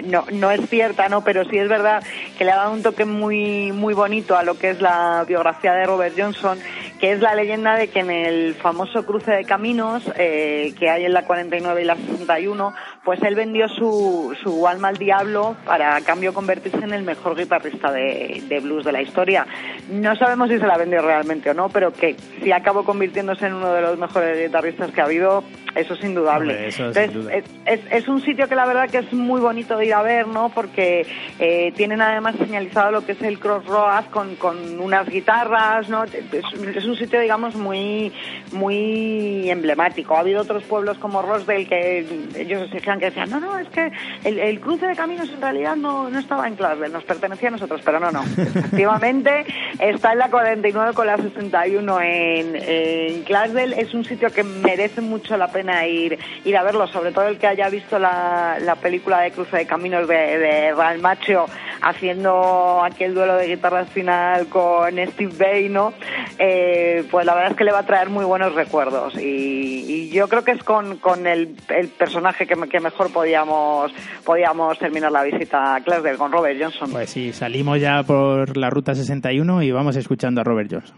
no, 0.05 0.27
no 0.31 0.53
es 0.53 0.69
cierta, 0.69 1.09
no, 1.09 1.25
pero 1.25 1.45
sí 1.45 1.59
es 1.59 1.69
verdad 1.69 2.05
que 2.37 2.45
le 2.45 2.53
ha 2.53 2.57
dado 2.57 2.73
un 2.73 2.85
toque 2.85 3.05
muy 3.05 3.73
muy 3.73 3.95
bonito 3.95 4.37
a 4.37 4.45
lo 4.45 4.57
que 4.57 4.71
es 4.71 4.81
la 4.81 5.25
biografía 5.27 5.73
de 5.73 5.87
Robert 5.87 6.15
Johnson, 6.17 6.57
que 6.99 7.13
es 7.13 7.21
la 7.21 7.35
leyenda 7.35 7.77
de 7.77 7.89
que 7.89 8.01
en 8.01 8.11
el 8.11 8.55
famoso 8.55 9.07
cruce 9.07 9.31
de 9.31 9.45
caminos 9.45 10.03
eh, 10.17 10.75
que 10.79 10.91
hay 10.91 11.05
en 11.05 11.13
la 11.13 11.25
49 11.25 11.83
y 11.83 11.85
la 11.85 11.97
61, 11.97 12.75
pues 13.05 13.23
él 13.23 13.35
vendió 13.35 13.69
su, 13.69 14.37
su 14.43 14.67
alma 14.67 14.89
al 14.89 14.97
diablo 14.97 15.57
para 15.65 15.97
a 15.97 16.01
cambio 16.01 16.35
convertirse 16.35 16.79
en 16.79 16.93
el 16.93 17.05
mejor 17.05 17.37
guitarrista 17.37 17.93
de, 17.93 18.43
de 18.49 18.61
blues 18.61 18.85
de 18.85 18.93
la 18.93 19.03
historia. 19.03 19.47
No 19.91 20.17
sabemos 20.17 20.49
si 20.51 20.59
se 20.59 20.67
la 20.67 20.77
vendió 20.77 21.01
realmente 21.01 21.51
o 21.51 21.55
no, 21.55 21.69
pero 21.69 21.93
que 21.93 22.17
si 22.43 22.53
acabó 22.53 22.85
convirtiéndose 22.85 23.47
en 23.47 23.55
uno 23.55 23.73
de 23.73 23.81
los 23.83 23.99
mejores 23.99 24.39
guitarristas 24.47 24.91
que 24.91 25.01
ha 25.01 25.05
habido, 25.05 25.45
eso 25.75 25.95
es 25.95 26.03
indudable. 26.03 26.55
Hombre, 26.55 26.69
eso 26.69 26.93
sin 26.93 27.03
Entonces, 27.03 27.15
duda. 27.15 27.35
es, 27.35 27.45
es, 27.67 27.81
es 27.93 28.09
un 28.09 28.21
sitio 28.23 28.49
que 28.49 28.55
la 28.57 28.67
verdad 28.67 28.91
que 28.91 28.99
es 28.99 29.13
muy 29.13 29.41
bonito 29.41 29.77
de 29.77 29.87
ir 29.87 29.95
a 29.95 30.03
ver, 30.03 30.27
¿no? 30.27 30.49
Porque 30.49 31.07
eh, 31.39 31.73
tienen 31.77 32.01
además 32.01 32.35
señalizado 32.37 32.91
lo 32.91 33.07
que 33.07 33.13
es 33.13 33.23
el 33.23 33.39
Crossroads 33.39 34.09
con, 34.09 34.35
con 34.37 34.81
unas 34.81 35.09
guitarras, 35.09 35.89
¿no? 35.89 36.05
Es 36.05 36.88
un 36.89 36.97
sitio, 36.97 37.21
digamos, 37.21 37.55
muy 37.55 38.13
muy 38.53 39.51
emblemático. 39.51 40.17
Ha 40.17 40.21
habido 40.21 40.43
otros 40.43 40.63
pueblos 40.65 40.99
como 40.99 41.23
Rosdale 41.23 41.67
que 41.67 41.99
ellos 42.37 42.63
exigían 42.63 42.99
que 42.99 43.07
decían, 43.07 43.31
no, 43.31 43.41
no, 43.41 43.59
es 43.59 43.69
que 43.69 43.91
el, 44.25 44.39
el 44.39 44.61
cruce 44.61 44.87
de 44.87 44.97
caminos 44.97 45.29
en 45.31 45.41
realidad 45.41 45.77
no, 45.77 46.09
no 46.09 46.19
estaba 46.19 46.47
en 46.49 46.57
Clarksville, 46.57 46.93
nos 46.93 47.05
pertenecía 47.05 47.49
a 47.49 47.53
nosotros, 47.53 47.81
pero 47.85 48.01
no, 48.01 48.11
no. 48.11 48.23
Efectivamente, 48.37 49.45
está 49.79 50.13
en 50.13 50.19
la 50.19 50.31
49 50.31 50.93
con 50.95 51.07
la 51.07 51.17
61 51.17 52.01
en, 52.01 52.57
en 52.57 53.23
Clarksville. 53.23 53.79
Es 53.79 53.95
un 53.95 54.05
sitio 54.05 54.31
que 54.31 54.43
merece 54.43 55.01
mucho 55.01 55.37
la 55.37 55.49
pena 55.49 55.87
ir, 55.87 56.19
ir 56.45 56.57
a 56.57 56.63
verlo, 56.63 56.87
sobre 56.87 57.13
todo 57.13 57.29
el 57.29 57.39
que 57.39 57.47
haya 57.47 57.69
visto 57.69 57.99
la, 57.99 58.59
la 58.61 58.77
película 58.77 59.21
de 59.21 59.31
Cruce 59.31 59.57
de 59.57 59.67
Caminos 59.67 60.09
de, 60.09 60.39
de 60.39 60.75
Real 60.75 60.99
Macho 61.01 61.47
haciendo 61.81 62.83
aquel 62.83 63.15
duelo 63.15 63.37
de 63.37 63.47
guitarras 63.47 63.89
final 63.91 64.49
con 64.49 64.93
Steve 64.93 65.33
Bay, 65.39 65.69
¿no? 65.69 65.93
Eh, 66.39 66.78
pues 67.11 67.25
la 67.27 67.35
verdad 67.35 67.51
es 67.53 67.57
que 67.57 67.65
le 67.65 67.73
va 67.73 67.81
a 67.81 67.87
traer 67.87 68.09
muy 68.11 68.25
buenos 68.25 68.55
recuerdos 68.55 69.15
y, 69.17 69.85
y 69.89 70.11
yo 70.11 70.29
creo 70.29 70.45
que 70.45 70.53
es 70.53 70.63
con, 70.65 70.97
con 70.99 71.27
el, 71.27 71.57
el 71.69 71.89
personaje 71.89 72.47
que, 72.47 72.57
me- 72.57 72.69
que 72.69 72.81
mejor 72.81 73.13
podíamos, 73.13 73.93
podíamos 74.25 74.79
terminar 74.79 75.13
la 75.13 75.23
visita 75.23 75.75
a 75.77 75.81
Clarksdale 75.83 76.19
con 76.19 76.33
Robert 76.33 76.59
Johnson. 76.61 76.91
Pues 76.91 77.11
sí, 77.11 77.33
salimos 77.33 77.81
ya 77.81 78.03
por 78.03 78.57
la 78.57 78.71
ruta 78.71 78.95
61 78.95 79.63
y 79.63 79.71
vamos 79.73 79.97
escuchando 79.97 80.41
a 80.41 80.45
Robert 80.45 80.71
Johnson. 80.73 80.97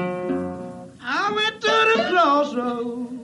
I 0.00 1.32
went 1.34 1.60
to 1.60 1.66
the 1.96 2.08
crossroads, 2.10 3.17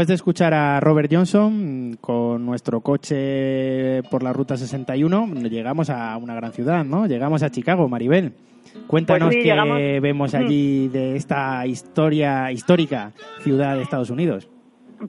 Después 0.00 0.08
de 0.08 0.14
escuchar 0.14 0.54
a 0.54 0.80
Robert 0.80 1.12
Johnson 1.12 1.98
con 2.00 2.46
nuestro 2.46 2.80
coche 2.80 4.02
por 4.04 4.22
la 4.22 4.32
ruta 4.32 4.56
61, 4.56 5.26
llegamos 5.50 5.90
a 5.90 6.16
una 6.16 6.34
gran 6.34 6.54
ciudad, 6.54 6.86
¿no? 6.86 7.06
Llegamos 7.06 7.42
a 7.42 7.50
Chicago, 7.50 7.86
Maribel. 7.86 8.32
Cuéntanos 8.86 9.26
Pues 9.26 9.34
sí, 9.34 9.42
qué 9.42 9.48
llegamos- 9.50 9.78
vemos 10.00 10.32
allí 10.34 10.88
de 10.88 11.16
esta 11.16 11.66
historia 11.66 12.50
histórica 12.50 13.12
ciudad 13.42 13.76
de 13.76 13.82
Estados 13.82 14.08
Unidos. 14.08 14.48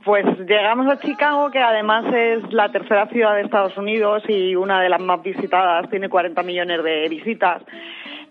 Pues 0.05 0.25
llegamos 0.47 0.87
a 0.87 0.99
Chicago, 1.01 1.51
que 1.51 1.59
además 1.59 2.05
es 2.13 2.53
la 2.53 2.71
tercera 2.71 3.07
ciudad 3.07 3.35
de 3.35 3.41
Estados 3.41 3.77
Unidos 3.77 4.23
y 4.29 4.55
una 4.55 4.81
de 4.81 4.87
las 4.87 5.01
más 5.01 5.21
visitadas, 5.21 5.89
tiene 5.89 6.07
40 6.07 6.41
millones 6.43 6.81
de 6.81 7.09
visitas. 7.09 7.61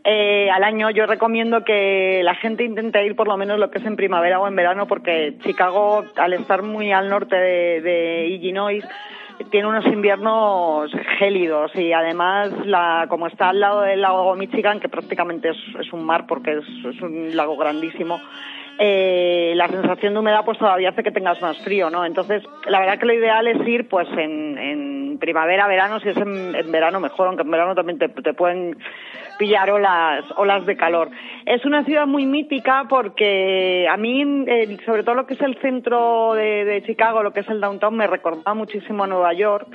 Eh, 0.03 0.49
al 0.51 0.64
año 0.64 0.88
yo 0.88 1.05
recomiendo 1.05 1.62
que 1.62 2.23
la 2.25 2.35
gente 2.35 2.64
intente 2.64 3.05
ir 3.05 3.14
por 3.14 3.29
lo 3.29 3.37
menos 3.37 3.59
lo 3.59 3.70
que 3.70 3.77
es 3.77 3.85
en 3.85 3.96
primavera 3.96 4.40
o 4.40 4.49
en 4.49 4.57
verano, 4.57 4.87
porque 4.87 5.37
Chicago, 5.44 6.07
al 6.16 6.33
estar 6.33 6.62
muy 6.62 6.92
al 6.92 7.11
norte 7.11 7.37
de, 7.37 7.83
de 7.83 8.27
Illinois, 8.29 8.83
tiene 9.51 9.68
unos 9.68 9.85
inviernos 9.87 10.90
gélidos 11.18 11.75
y 11.75 11.92
además, 11.92 12.53
la, 12.64 13.05
como 13.11 13.27
está 13.27 13.51
al 13.51 13.61
lado 13.61 13.83
del 13.83 14.01
lago 14.01 14.35
Michigan, 14.35 14.81
que 14.81 14.88
prácticamente 14.88 15.51
es, 15.51 15.59
es 15.79 15.92
un 15.92 16.05
mar 16.05 16.27
porque 16.27 16.53
es, 16.53 16.94
es 16.94 17.03
un 17.03 17.37
lago 17.37 17.57
grandísimo, 17.57 18.18
eh, 18.83 19.53
la 19.57 19.69
sensación 19.69 20.14
de 20.14 20.21
humedad 20.21 20.43
pues 20.43 20.57
todavía 20.57 20.88
hace 20.88 21.03
que 21.03 21.11
tengas 21.11 21.38
más 21.43 21.59
frío, 21.59 21.90
¿no? 21.90 22.07
Entonces, 22.07 22.43
la 22.66 22.81
verdad 22.81 22.99
que 22.99 23.05
lo 23.05 23.12
ideal 23.12 23.47
es 23.47 23.69
ir 23.69 23.87
pues 23.90 24.09
en, 24.16 25.19
primavera, 25.21 25.69
verano, 25.69 26.01
si 26.01 26.09
es 26.09 26.16
en, 26.16 26.55
en 26.55 26.73
verano 26.73 26.99
mejor, 26.99 27.27
aunque 27.29 27.43
en 27.43 27.51
verano 27.51 27.75
también 27.75 27.99
te, 27.99 28.09
te 28.09 28.33
pueden 28.33 28.79
pillar 29.38 29.71
olas, 29.71 30.25
olas 30.37 30.64
de 30.64 30.79
calor. 30.79 31.11
Es 31.45 31.66
una 31.66 31.85
ciudad 31.85 32.07
muy 32.07 32.25
mítica 32.25 32.87
porque 32.88 33.87
a 33.87 33.99
mí, 33.99 34.23
eh, 34.47 34.79
sobre 34.87 35.03
todo 35.03 35.14
lo 35.14 35.27
que 35.27 35.35
es 35.35 35.40
el 35.43 35.59
centro 35.61 36.33
de, 36.33 36.64
de 36.64 36.83
Chicago, 36.83 37.23
lo 37.23 37.35
que 37.35 37.40
es 37.40 37.49
el 37.49 37.61
downtown, 37.61 37.95
me 37.95 38.07
recordaba 38.07 38.55
muchísimo 38.55 39.05
a 39.05 39.07
Nueva 39.07 39.35
York. 39.35 39.69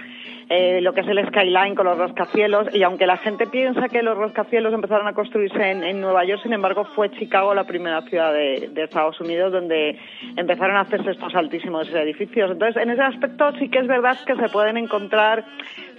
Eh, 0.49 0.79
lo 0.81 0.93
que 0.93 1.01
es 1.01 1.07
el 1.07 1.25
skyline 1.27 1.75
con 1.75 1.85
los 1.85 1.97
rascacielos 1.97 2.67
y 2.73 2.83
aunque 2.83 3.07
la 3.07 3.17
gente 3.17 3.47
piensa 3.47 3.89
que 3.89 4.03
los 4.03 4.17
rascacielos 4.17 4.73
empezaron 4.73 5.07
a 5.07 5.13
construirse 5.13 5.71
en, 5.71 5.83
en 5.83 6.01
Nueva 6.01 6.23
York, 6.23 6.41
sin 6.43 6.53
embargo 6.53 6.85
fue 6.95 7.09
Chicago 7.11 7.55
la 7.55 7.63
primera 7.63 8.01
ciudad 8.03 8.31
de, 8.31 8.69
de 8.71 8.83
Estados 8.83 9.19
Unidos 9.19 9.51
donde 9.51 9.97
empezaron 10.37 10.77
a 10.77 10.81
hacerse 10.81 11.11
estos 11.11 11.33
altísimos 11.33 11.89
edificios. 11.89 12.51
Entonces, 12.51 12.81
en 12.81 12.91
ese 12.91 13.01
aspecto 13.01 13.51
sí 13.59 13.69
que 13.69 13.79
es 13.79 13.87
verdad 13.87 14.17
que 14.25 14.35
se 14.35 14.49
pueden 14.49 14.77
encontrar 14.77 15.45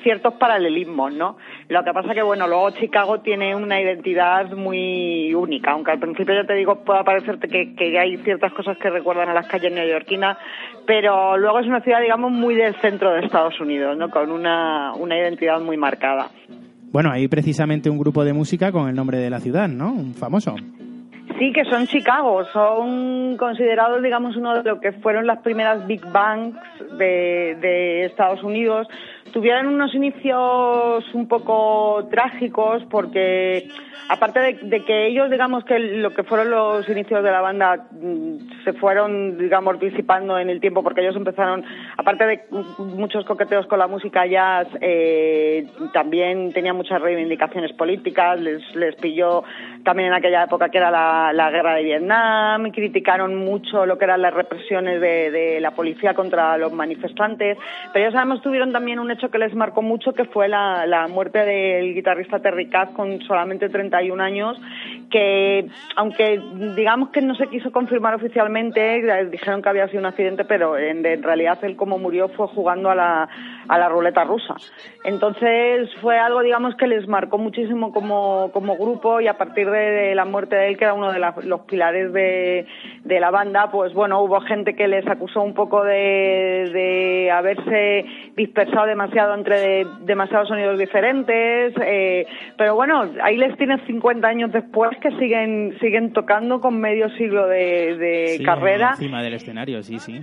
ciertos 0.07 0.35
paralelismos, 0.35 1.13
¿no? 1.13 1.37
Lo 1.69 1.83
que 1.83 1.93
pasa 1.93 2.15
que, 2.15 2.23
bueno, 2.23 2.47
luego 2.47 2.71
Chicago 2.71 3.19
tiene 3.23 3.57
una 3.57 3.81
identidad 3.81 4.53
muy 4.53 5.35
única, 5.35 5.73
aunque 5.73 5.91
al 5.91 5.99
principio 5.99 6.33
ya 6.33 6.47
te 6.47 6.55
digo, 6.55 6.85
pueda 6.85 7.03
parecerte 7.03 7.49
que, 7.49 7.75
que 7.75 7.99
hay 7.99 8.17
ciertas 8.19 8.53
cosas 8.53 8.79
que 8.79 8.89
recuerdan 8.89 9.29
a 9.29 9.35
las 9.35 9.49
calles 9.49 9.73
neoyorquinas, 9.73 10.39
pero 10.87 11.37
luego 11.37 11.59
es 11.59 11.67
una 11.67 11.81
ciudad, 11.81 12.01
digamos, 12.01 12.31
muy 12.31 12.55
del 12.55 12.77
centro 12.77 13.13
de 13.13 13.27
Estados 13.27 13.61
Unidos, 13.61 13.97
¿no? 13.97 14.11
Con 14.11 14.31
una, 14.31 14.95
una 14.95 15.19
identidad 15.19 15.61
muy 15.61 15.77
marcada. 15.77 16.29
Bueno, 16.93 17.11
hay 17.11 17.27
precisamente 17.27 17.91
un 17.91 17.99
grupo 17.99 18.23
de 18.23 18.33
música 18.33 18.71
con 18.71 18.89
el 18.89 18.95
nombre 18.95 19.19
de 19.19 19.29
la 19.29 19.41
ciudad, 19.41 19.67
¿no? 19.67 19.93
Un 19.93 20.15
famoso. 20.15 20.55
Sí, 21.39 21.53
que 21.53 21.65
son 21.65 21.87
Chicago, 21.89 22.45
son 22.53 23.37
considerados, 23.37 24.03
digamos, 24.03 24.37
uno 24.37 24.55
de 24.55 24.63
lo 24.63 24.81
que 24.81 24.93
fueron 24.93 25.27
las 25.27 25.41
primeras 25.41 25.85
Big 25.87 26.01
Bangs 26.11 26.57
de, 26.97 27.57
de 27.61 28.05
Estados 28.05 28.43
Unidos. 28.43 28.87
Tuvieron 29.33 29.67
unos 29.67 29.95
inicios 29.95 31.05
un 31.15 31.29
poco 31.29 32.09
trágicos 32.11 32.83
porque, 32.91 33.69
aparte 34.09 34.59
de, 34.63 34.85
que 34.85 35.07
ellos, 35.09 35.31
digamos, 35.31 35.65
que 35.65 35.79
lo 35.79 36.15
que 36.15 36.23
fueron 36.23 36.51
los 36.51 36.89
inicios 36.89 37.23
de 37.23 37.31
la 37.31 37.41
banda 37.41 37.87
mm, 37.91 38.65
se 38.65 38.73
fueron, 38.75 39.39
digamos, 39.39 39.79
disipando 39.79 40.39
en 40.39 40.51
el 40.51 40.61
tiempo 40.61 40.83
porque 40.83 41.03
ellos 41.03 41.17
empezaron, 41.17 41.65
aparte 41.97 42.27
de 42.27 42.41
muchos 42.79 43.25
coqueteos 43.25 43.67
con 43.67 43.79
la 43.79 43.87
música 43.87 44.27
jazz, 44.27 44.69
eh, 44.81 45.67
también 45.93 46.53
tenían 46.53 46.77
muchas 46.77 47.01
reivindicaciones 47.01 47.73
políticas, 47.73 48.41
les, 48.41 48.63
les 48.75 48.95
pilló 48.97 49.45
también 49.87 50.09
en 50.09 50.15
aquella 50.15 50.43
época 50.43 50.69
que 50.69 50.79
era 50.79 50.91
la, 50.91 51.33
la 51.33 51.49
guerra 51.51 51.77
de 51.77 51.85
Vietnam, 51.85 52.73
criticaron 52.73 53.37
mucho 53.37 53.87
lo 53.87 53.97
que 53.97 54.05
eran 54.05 54.21
las 54.21 54.35
represiones 54.35 55.01
de, 55.01 55.31
de 55.31 55.61
la 55.61 55.71
policía 55.71 56.13
contra 56.13 56.59
los 56.59 56.73
manifestantes, 56.73 57.57
pero 57.93 58.05
ellos 58.05 58.17
además 58.17 58.43
tuvieron 58.43 58.73
también 58.73 58.99
un 58.99 59.13
hecho 59.13 59.31
que 59.31 59.39
les 59.39 59.55
marcó 59.55 59.83
mucho, 59.83 60.13
que 60.13 60.25
fue 60.25 60.49
la, 60.49 60.87
la 60.87 61.07
muerte 61.07 61.39
del 61.39 61.95
guitarrista 61.95 62.41
Terry 62.41 62.69
Kath 62.69 62.95
con 62.95 63.23
solamente 63.23 63.69
31 63.69 64.21
años, 64.21 64.61
que 65.11 65.67
aunque 65.97 66.41
digamos 66.77 67.11
que 67.11 67.21
no 67.23 67.35
se 67.35 67.47
quiso 67.49 67.71
confirmar 67.73 68.15
oficialmente, 68.15 68.97
eh, 68.97 69.25
dijeron 69.27 69.63
que 69.63 69.69
había 69.69 69.87
sido 69.89 70.01
un 70.01 70.07
accidente, 70.07 70.45
pero 70.45 70.77
en, 70.77 71.05
en 71.07 71.23
realidad 71.23 71.59
él 71.63 71.77
como 71.77 71.99
murió 71.99 72.29
fue 72.29 72.47
jugando 72.49 72.91
a 72.91 72.95
la, 72.95 73.29
a 73.69 73.79
la 73.79 73.89
ruleta 73.89 74.25
rusa. 74.25 74.55
Entonces 75.05 75.89
fue 76.01 76.19
algo, 76.19 76.41
digamos, 76.43 76.75
que 76.77 76.87
les 76.89 77.07
marcó 77.07 77.39
muchísimo 77.39 77.93
como, 77.93 78.51
como 78.53 78.77
grupo 78.77 79.21
y 79.21 79.29
a 79.29 79.39
partir 79.39 79.71
de, 79.71 80.15
la 80.15 80.25
muerte 80.25 80.57
de 80.57 80.69
él, 80.69 80.77
que 80.77 80.85
era 80.85 80.95
uno 80.95 81.13
de 81.13 81.19
la- 81.21 81.35
los 81.45 81.61
pilares 81.61 82.13
de, 82.13 82.67
de 83.05 83.21
la 83.21 83.31
banda, 83.31 83.71
pues 83.71 83.95
bueno, 83.95 84.21
hubo 84.23 84.41
gente 84.41 84.75
que 84.75 84.89
les 84.89 85.07
acusó 85.07 85.43
un 85.43 85.55
poco 85.55 85.85
de, 85.85 86.71
de 86.73 87.31
haberse 87.31 88.05
dispersado 88.37 88.87
demasiado 88.87 89.35
entre 89.35 89.61
de- 89.61 89.87
demasiados 90.01 90.49
sonidos 90.49 90.79
diferentes, 90.79 91.73
eh, 91.81 92.27
pero 92.57 92.75
bueno, 92.75 93.05
ahí 93.23 93.37
les 93.37 93.57
tienes 93.57 93.81
50 93.87 94.27
años 94.27 94.51
después 94.53 94.91
que 95.01 95.11
siguen 95.19 95.77
siguen 95.81 96.13
tocando 96.13 96.61
con 96.61 96.79
medio 96.81 97.09
siglo 97.11 97.47
de, 97.47 97.97
de 97.97 98.35
Sí, 98.39 98.45
carrera. 98.45 98.91
Encima 98.91 99.23
del 99.23 99.35
escenario, 99.35 99.83
sí, 99.83 99.99
sí. 99.99 100.21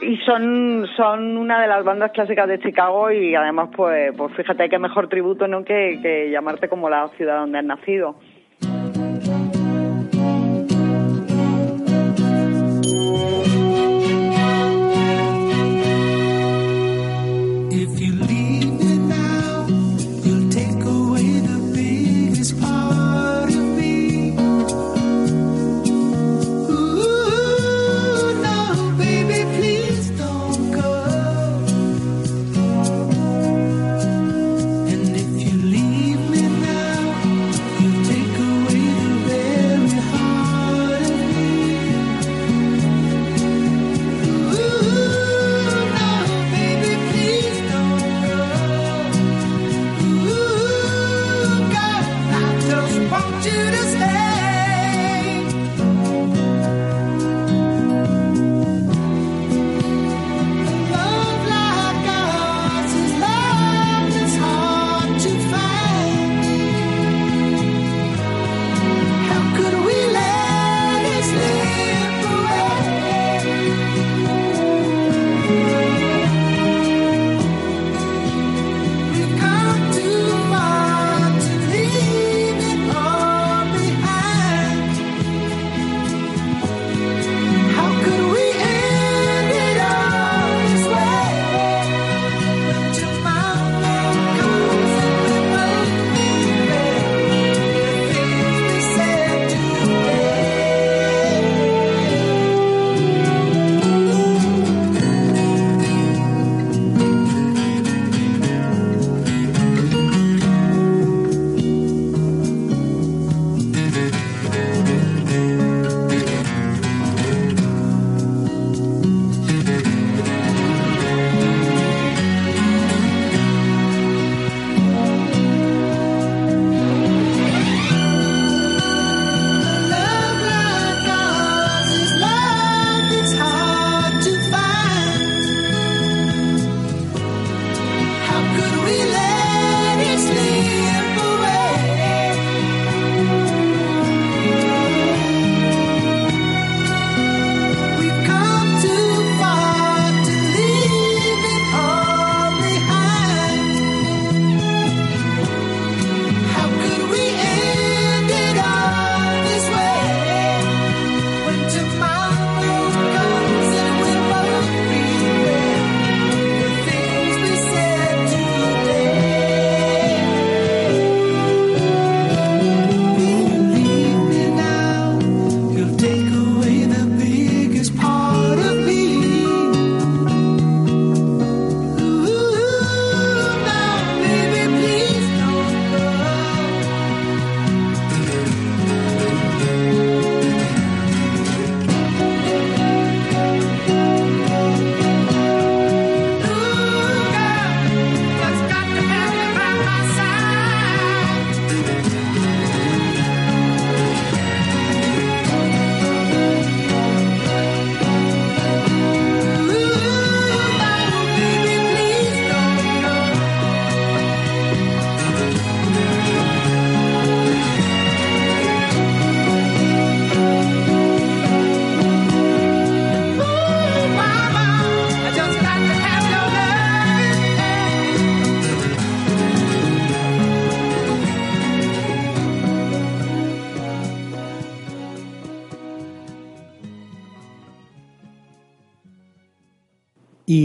y 0.00 0.16
son 0.18 0.86
son 0.96 1.36
una 1.36 1.60
de 1.60 1.68
las 1.68 1.84
bandas 1.84 2.10
clásicas 2.12 2.48
de 2.48 2.58
Chicago 2.60 3.10
y 3.10 3.34
además 3.34 3.70
pues 3.76 4.12
pues 4.16 4.34
fíjate 4.34 4.68
qué 4.68 4.78
mejor 4.78 5.08
tributo 5.08 5.46
no 5.48 5.64
que, 5.64 5.98
que 6.02 6.30
llamarte 6.30 6.68
como 6.68 6.88
la 6.90 7.08
ciudad 7.16 7.38
donde 7.40 7.58
has 7.58 7.64
nacido 7.64 8.16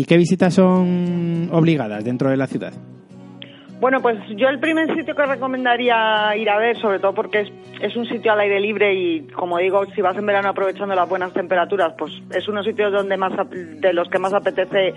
qué 0.08 0.18
visitas 0.18 0.54
son 0.54 1.50
obligadas 1.52 2.04
dentro 2.04 2.30
de 2.30 2.38
la 2.38 2.48
ciudad? 2.48 2.74
Bueno, 3.80 4.02
pues 4.02 4.18
yo 4.36 4.48
el 4.48 4.60
primer 4.60 4.92
sitio 4.96 5.16
que 5.16 5.26
recomendaría 5.26 6.36
ir 6.36 6.50
a 6.50 6.58
ver, 6.58 6.78
sobre 6.78 6.98
todo 6.98 7.14
porque 7.14 7.42
es, 7.42 7.52
es 7.82 7.96
un 7.96 8.06
sitio 8.08 8.32
al 8.32 8.40
aire 8.40 8.60
libre 8.60 8.94
y, 8.94 9.28
como 9.28 9.58
digo, 9.58 9.86
si 9.94 10.02
vas 10.02 10.18
en 10.18 10.26
verano 10.26 10.50
aprovechando 10.50 10.96
las 10.96 11.08
buenas 11.08 11.34
temperaturas, 11.34 11.94
pues 11.98 12.12
es 12.32 12.48
uno 12.48 12.64
sitios 12.64 12.92
donde 12.92 13.18
más, 13.18 13.34
de 13.50 13.94
los 13.94 14.10
que 14.10 14.20
más 14.20 14.34
apetece 14.34 14.94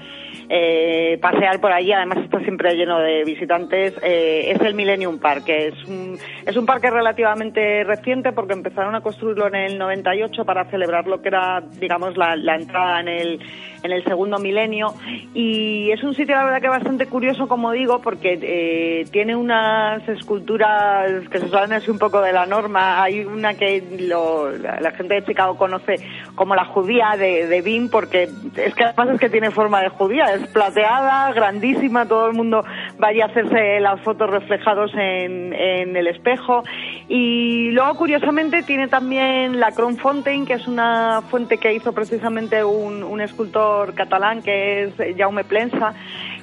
eh, 0.48 1.18
pasear 1.20 1.60
por 1.60 1.72
allí. 1.72 1.92
Además 1.92 2.18
está 2.24 2.40
siempre 2.40 2.74
lleno 2.74 2.98
de 2.98 3.24
visitantes. 3.24 3.94
eh, 4.02 4.52
es 4.52 4.60
el 4.60 4.74
Millennium 4.74 5.18
Park, 5.18 5.44
que 5.44 5.68
es 5.68 5.84
un, 5.84 6.18
es 6.46 6.56
un 6.56 6.66
parque 6.66 6.90
relativamente 6.90 7.84
reciente 7.84 8.32
porque 8.32 8.54
empezaron 8.54 8.94
a 8.94 9.00
construirlo 9.00 9.46
en 9.48 9.54
el 9.54 9.78
98 9.78 10.44
para 10.44 10.64
celebrar 10.66 11.06
lo 11.06 11.20
que 11.20 11.28
era, 11.28 11.62
digamos, 11.78 12.16
la, 12.16 12.36
la 12.36 12.56
entrada 12.56 13.00
en 13.00 13.08
el, 13.08 13.40
en 13.82 13.92
el 13.92 14.04
segundo 14.04 14.38
milenio. 14.38 14.94
Y 15.34 15.90
es 15.90 16.02
un 16.02 16.14
sitio, 16.14 16.34
la 16.34 16.44
verdad, 16.44 16.60
que 16.60 16.68
bastante 16.68 17.06
curioso, 17.06 17.48
como 17.48 17.72
digo, 17.72 18.00
porque 18.00 18.38
eh, 18.40 19.04
tiene 19.10 19.36
unas 19.36 20.06
esculturas 20.08 21.28
que 21.28 21.38
se 21.38 21.48
salen 21.48 21.72
así 21.72 21.90
un 21.90 21.98
poco 21.98 22.20
de 22.20 22.32
la 22.32 22.46
norma. 22.46 22.69
Hay 22.76 23.24
una 23.24 23.54
que 23.54 23.82
la, 23.98 24.90
gente 24.92 25.14
de 25.14 25.24
Chicago 25.24 25.56
conoce 25.56 25.96
como 26.34 26.54
la 26.54 26.64
judía 26.64 27.16
de, 27.18 27.46
de 27.46 27.62
Bean, 27.62 27.88
porque 27.88 28.28
es 28.56 28.74
que 28.74 28.84
además 28.84 29.14
es 29.14 29.20
que 29.20 29.28
tiene 29.28 29.50
forma 29.50 29.80
de 29.82 29.88
judía, 29.88 30.34
es 30.34 30.46
plateada, 30.48 31.32
grandísima, 31.32 32.06
todo 32.06 32.28
el 32.28 32.34
mundo 32.34 32.64
vaya 32.98 33.24
a 33.24 33.28
hacerse 33.28 33.80
las 33.80 34.00
fotos 34.02 34.30
reflejados 34.30 34.92
en, 34.94 35.52
en 35.52 35.96
el 35.96 36.06
espejo. 36.06 36.62
Y 37.08 37.70
luego, 37.72 37.94
curiosamente, 37.96 38.62
tiene 38.62 38.88
también 38.88 39.58
la 39.58 39.72
Fountain, 39.96 40.46
que 40.46 40.54
es 40.54 40.66
una 40.66 41.22
fuente 41.30 41.58
que 41.58 41.72
hizo 41.72 41.92
precisamente 41.92 42.62
un, 42.62 43.02
un 43.02 43.20
escultor 43.20 43.94
catalán, 43.94 44.42
que 44.42 44.84
es 44.84 45.16
Jaume 45.16 45.44
Plensa, 45.44 45.94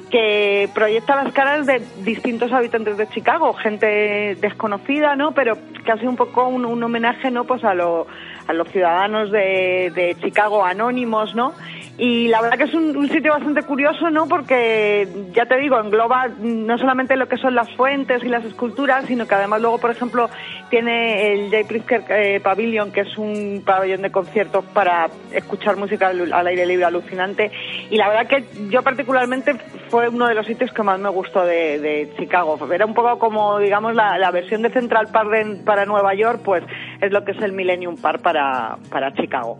que 0.09 0.69
proyecta 0.73 1.21
las 1.21 1.33
caras 1.33 1.65
de 1.65 1.81
distintos 2.03 2.51
habitantes 2.51 2.97
de 2.97 3.07
Chicago, 3.09 3.53
gente 3.53 4.35
desconocida, 4.39 5.15
¿no? 5.15 5.33
Pero 5.33 5.57
hace 5.91 6.07
un 6.07 6.15
poco 6.15 6.47
un, 6.47 6.65
un 6.65 6.81
homenaje, 6.83 7.31
¿no? 7.31 7.43
Pues 7.43 7.63
a, 7.63 7.71
a 7.71 8.53
los 8.53 8.67
ciudadanos 8.69 9.31
de, 9.31 9.91
de 9.93 10.15
Chicago 10.21 10.63
anónimos, 10.63 11.35
¿no? 11.35 11.53
Y 11.99 12.27
la 12.27 12.41
verdad 12.41 12.59
que 12.59 12.65
es 12.65 12.73
un, 12.75 13.09
sitio 13.09 13.31
bastante 13.31 13.63
curioso, 13.63 14.11
¿no? 14.11 14.27
Porque, 14.27 15.07
ya 15.33 15.47
te 15.47 15.57
digo, 15.57 15.79
engloba 15.79 16.27
no 16.39 16.77
solamente 16.77 17.15
lo 17.15 17.27
que 17.27 17.37
son 17.37 17.55
las 17.55 17.71
fuentes 17.75 18.23
y 18.23 18.29
las 18.29 18.45
esculturas, 18.45 19.05
sino 19.05 19.27
que 19.27 19.33
además 19.33 19.61
luego, 19.61 19.79
por 19.79 19.89
ejemplo, 19.89 20.29
tiene 20.69 21.33
el 21.33 21.49
Jay 21.49 21.63
Pritzker 21.63 22.03
eh, 22.09 22.39
Pavilion, 22.39 22.91
que 22.91 23.01
es 23.01 23.17
un 23.17 23.63
pabellón 23.65 24.03
de 24.03 24.11
conciertos 24.11 24.63
para 24.65 25.07
escuchar 25.31 25.75
música 25.77 26.09
al, 26.09 26.47
aire 26.47 26.67
libre 26.67 26.85
alucinante. 26.85 27.51
Y 27.89 27.97
la 27.97 28.09
verdad 28.09 28.27
que 28.27 28.45
yo 28.69 28.83
particularmente 28.83 29.55
fue 29.89 30.07
uno 30.09 30.27
de 30.27 30.35
los 30.35 30.45
sitios 30.45 30.71
que 30.71 30.83
más 30.83 30.99
me 30.99 31.09
gustó 31.09 31.45
de, 31.45 31.79
de 31.79 32.11
Chicago. 32.19 32.59
Era 32.71 32.85
un 32.85 32.93
poco 32.93 33.17
como, 33.17 33.57
digamos, 33.57 33.95
la, 33.95 34.19
la 34.19 34.29
versión 34.29 34.61
de 34.61 34.69
Central 34.69 35.07
Park 35.11 35.31
de- 35.31 35.63
para 35.65 35.85
Nueva 35.85 36.13
York, 36.13 36.41
pues 36.45 36.63
es 37.01 37.11
lo 37.11 37.25
que 37.25 37.31
es 37.31 37.41
el 37.41 37.53
Millennium 37.53 37.97
Park 37.97 38.21
para, 38.21 38.77
para 38.91 39.13
Chicago. 39.15 39.57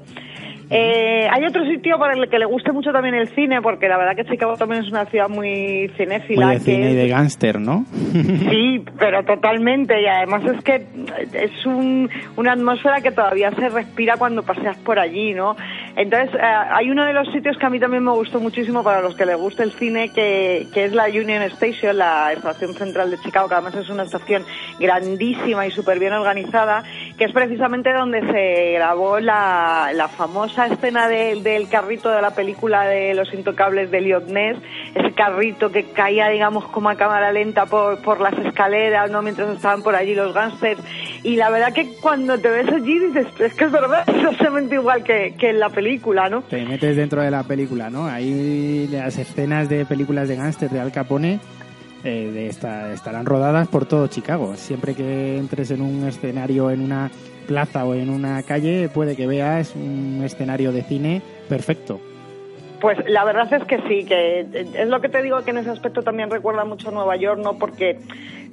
Eh, 0.70 1.28
hay 1.32 1.46
otro 1.46 1.66
sitio 1.66 1.98
para 1.98 2.14
el 2.14 2.30
que 2.30 2.40
le 2.40 2.46
guste 2.46 2.72
mucho 2.74 2.92
también 2.92 3.16
el 3.16 3.30
cine, 3.30 3.62
porque 3.62 3.88
la 3.88 3.98
verdad 3.98 4.16
que 4.16 4.26
Chicago 4.26 4.58
también 4.58 4.84
es 4.84 4.90
una 4.90 5.06
ciudad 5.06 5.30
muy 5.30 5.90
cinéfila. 5.96 6.46
Muy 6.48 6.56
de 6.56 6.60
que 6.60 6.72
cine 6.72 6.92
y 6.92 6.96
de 6.96 7.08
gángster, 7.08 7.60
¿no? 7.60 7.86
Sí, 8.50 8.84
pero 9.00 9.24
totalmente. 9.24 10.02
Y 10.02 10.08
además 10.08 10.44
es 10.46 10.64
que 10.64 10.86
es 11.34 11.66
un- 11.66 12.10
una 12.36 12.54
atmósfera 12.54 13.02
que 13.02 13.12
todavía 13.12 13.52
se 13.52 13.70
respira 13.70 14.18
cuando 14.18 14.44
paseas 14.44 14.78
por 14.80 15.00
allí, 15.00 15.34
¿no? 15.34 15.56
Entonces, 15.96 16.34
eh, 16.36 16.40
hay 16.42 16.90
uno 16.92 17.06
de 17.06 17.14
los 17.14 17.32
sitios 17.32 17.58
que 17.58 17.66
a 17.66 17.70
mí 17.70 17.80
también 17.80 18.04
me 18.04 18.12
gustó 18.12 18.40
muchísimo 18.40 18.84
para 18.84 19.02
los 19.02 19.16
que 19.16 19.26
les 19.26 19.38
guste 19.38 19.64
el 19.64 19.72
cine, 19.72 20.10
que, 20.14 20.68
que 20.74 20.86
es 20.86 20.94
la 20.94 21.06
Union 21.06 21.42
Station, 21.44 21.98
la 21.98 22.34
estación 22.34 22.74
central 22.74 23.10
de 23.12 23.18
Chicago, 23.20 23.48
que 23.48 23.56
además 23.56 23.76
es 23.76 23.90
una 23.90 24.04
estación 24.04 24.44
grandísima 24.80 25.66
y 25.66 25.72
súper 25.72 26.00
bien 26.00 26.14
organizada, 26.14 26.84
que 27.18 27.26
es 27.26 27.32
precisamente 27.32 27.92
donde 27.94 28.22
se 28.32 28.72
grabó 28.74 29.20
la, 29.20 29.92
la 29.94 30.08
famosa 30.08 30.57
escena 30.66 31.08
de- 31.08 31.40
del 31.44 31.70
carrito 31.70 32.10
de 32.10 32.20
la 32.22 32.32
película 32.32 32.86
de 32.86 33.14
Los 33.14 33.32
Intocables 33.34 33.92
de 33.92 34.00
Elliot 34.00 34.24
ese 34.96 35.12
carrito 35.14 35.72
que 35.72 35.84
caía, 35.92 36.30
digamos, 36.30 36.66
como 36.70 36.90
a 36.90 36.96
cámara 36.96 37.32
lenta 37.32 37.68
por, 37.68 38.02
por 38.02 38.20
las 38.20 38.34
escaleras, 38.40 39.12
¿no? 39.12 39.22
Mientras 39.22 39.50
estaban 39.56 39.84
por 39.84 39.96
allí 39.96 40.16
los 40.16 40.34
gángsters. 40.34 40.82
Y 41.24 41.36
la 41.36 41.52
verdad 41.52 41.72
que 41.74 41.94
cuando 42.02 42.40
te 42.40 42.50
ves 42.50 42.68
allí 42.70 42.98
dices, 42.98 43.28
es 43.40 43.54
que 43.54 43.66
es 43.66 43.72
verdad, 43.72 44.04
es 44.08 44.16
exactamente 44.24 44.74
igual 44.76 45.04
que, 45.04 45.36
que 45.38 45.50
en 45.52 45.60
la 45.60 45.70
película, 45.70 46.30
¿no? 46.30 46.42
Te 46.42 46.66
metes 46.66 46.96
dentro 46.96 47.22
de 47.22 47.30
la 47.30 47.44
película, 47.44 47.90
¿no? 47.90 48.08
Ahí 48.08 48.88
las 48.92 49.18
escenas 49.18 49.70
de 49.70 49.86
películas 49.86 50.28
de 50.28 50.36
gángster 50.38 50.70
de 50.70 50.80
Al 50.80 50.92
Capone 50.92 51.40
eh, 52.04 52.32
de 52.34 52.48
esta- 52.48 52.94
estarán 52.94 53.26
rodadas 53.26 53.68
por 53.68 53.86
todo 53.86 54.08
Chicago. 54.08 54.56
Siempre 54.56 54.94
que 54.96 55.38
entres 55.38 55.72
en 55.72 55.82
un 55.82 56.08
escenario, 56.08 56.70
en 56.72 56.82
una 56.82 57.10
plaza 57.48 57.86
o 57.86 57.96
en 57.96 58.10
una 58.10 58.44
calle, 58.44 58.90
puede 58.90 59.16
que 59.16 59.26
veas 59.26 59.74
un 59.76 60.22
escenario 60.24 60.72
de 60.72 60.84
cine 60.84 61.22
perfecto. 61.50 62.00
Pues 62.80 62.98
la 63.08 63.26
verdad 63.26 63.52
es 63.52 63.64
que 63.64 63.78
sí, 63.88 64.06
que 64.06 64.42
es 64.42 64.88
lo 64.88 65.02
que 65.02 65.10
te 65.10 65.24
digo 65.24 65.44
que 65.44 65.50
en 65.50 65.58
ese 65.58 65.72
aspecto 65.72 66.04
también 66.04 66.30
recuerda 66.30 66.64
mucho 66.64 66.90
a 66.90 66.92
Nueva 66.92 67.16
York, 67.16 67.40
¿no? 67.44 67.58
Porque 67.58 67.98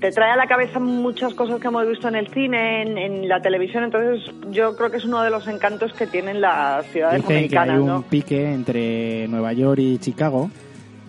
te 0.01 0.11
trae 0.13 0.31
a 0.31 0.37
la 0.37 0.47
cabeza 0.47 0.79
muchas 0.79 1.35
cosas 1.35 1.61
que 1.61 1.67
hemos 1.67 1.87
visto 1.87 2.09
en 2.09 2.15
el 2.15 2.29
cine, 2.29 2.83
en, 2.83 2.97
en 2.97 3.29
la 3.29 3.43
televisión, 3.43 3.85
entonces 3.85 4.33
yo 4.51 4.77
creo 4.77 4.91
que 4.91 4.97
es 4.97 5.05
uno 5.05 5.23
de 5.23 5.31
los 5.31 5.47
encantos 5.47 5.93
que 5.93 6.07
tienen 6.07 6.41
las 6.41 6.87
ciudades 6.87 7.21
Dicen 7.21 7.49
que 7.49 7.59
hay 7.59 7.69
americanas, 7.69 7.97
un 7.99 8.03
pique 8.05 8.53
entre 8.53 9.29
Nueva 9.29 9.53
York 9.53 9.81
y 9.81 9.99
Chicago, 9.99 10.51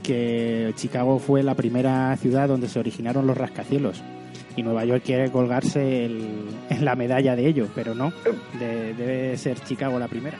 que 0.04 0.74
Chicago 0.76 1.20
fue 1.20 1.42
la 1.42 1.56
primera 1.56 2.16
ciudad 2.18 2.50
donde 2.50 2.68
se 2.68 2.80
originaron 2.80 3.26
los 3.28 3.38
rascacielos. 3.38 4.04
Y 4.56 4.64
Nueva 4.64 4.86
York 4.86 5.04
quiere 5.06 5.32
colgarse 5.32 6.06
el- 6.06 6.46
la 6.82 6.96
medalla 6.96 7.36
de 7.36 7.48
ello, 7.48 7.68
pero 7.76 7.94
no, 7.96 8.12
de- 8.60 8.94
debe 8.94 9.38
ser 9.38 9.60
Chicago 9.60 10.00
la 10.00 10.08
primera. 10.08 10.38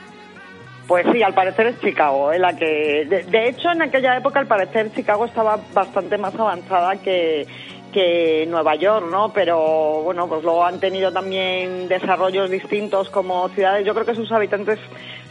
Pues 0.86 1.04
sí, 1.12 1.20
al 1.22 1.34
parecer 1.34 1.66
es 1.66 1.80
Chicago, 1.80 2.32
¿eh? 2.32 2.38
la 2.38 2.56
que 2.56 3.04
de 3.08 3.48
hecho 3.48 3.72
en 3.72 3.82
aquella 3.82 4.16
época 4.16 4.38
al 4.38 4.46
parecer 4.46 4.92
Chicago 4.94 5.24
estaba 5.26 5.58
bastante 5.74 6.16
más 6.16 6.32
avanzada 6.36 6.94
que 7.02 7.44
que 7.92 8.46
Nueva 8.48 8.74
York, 8.76 9.06
¿no? 9.10 9.32
Pero 9.32 10.02
bueno, 10.02 10.28
pues 10.28 10.42
luego 10.42 10.64
han 10.64 10.80
tenido 10.80 11.12
también 11.12 11.88
desarrollos 11.88 12.50
distintos 12.50 13.10
como 13.10 13.48
ciudades. 13.50 13.86
Yo 13.86 13.94
creo 13.94 14.06
que 14.06 14.14
sus 14.14 14.30
habitantes 14.32 14.78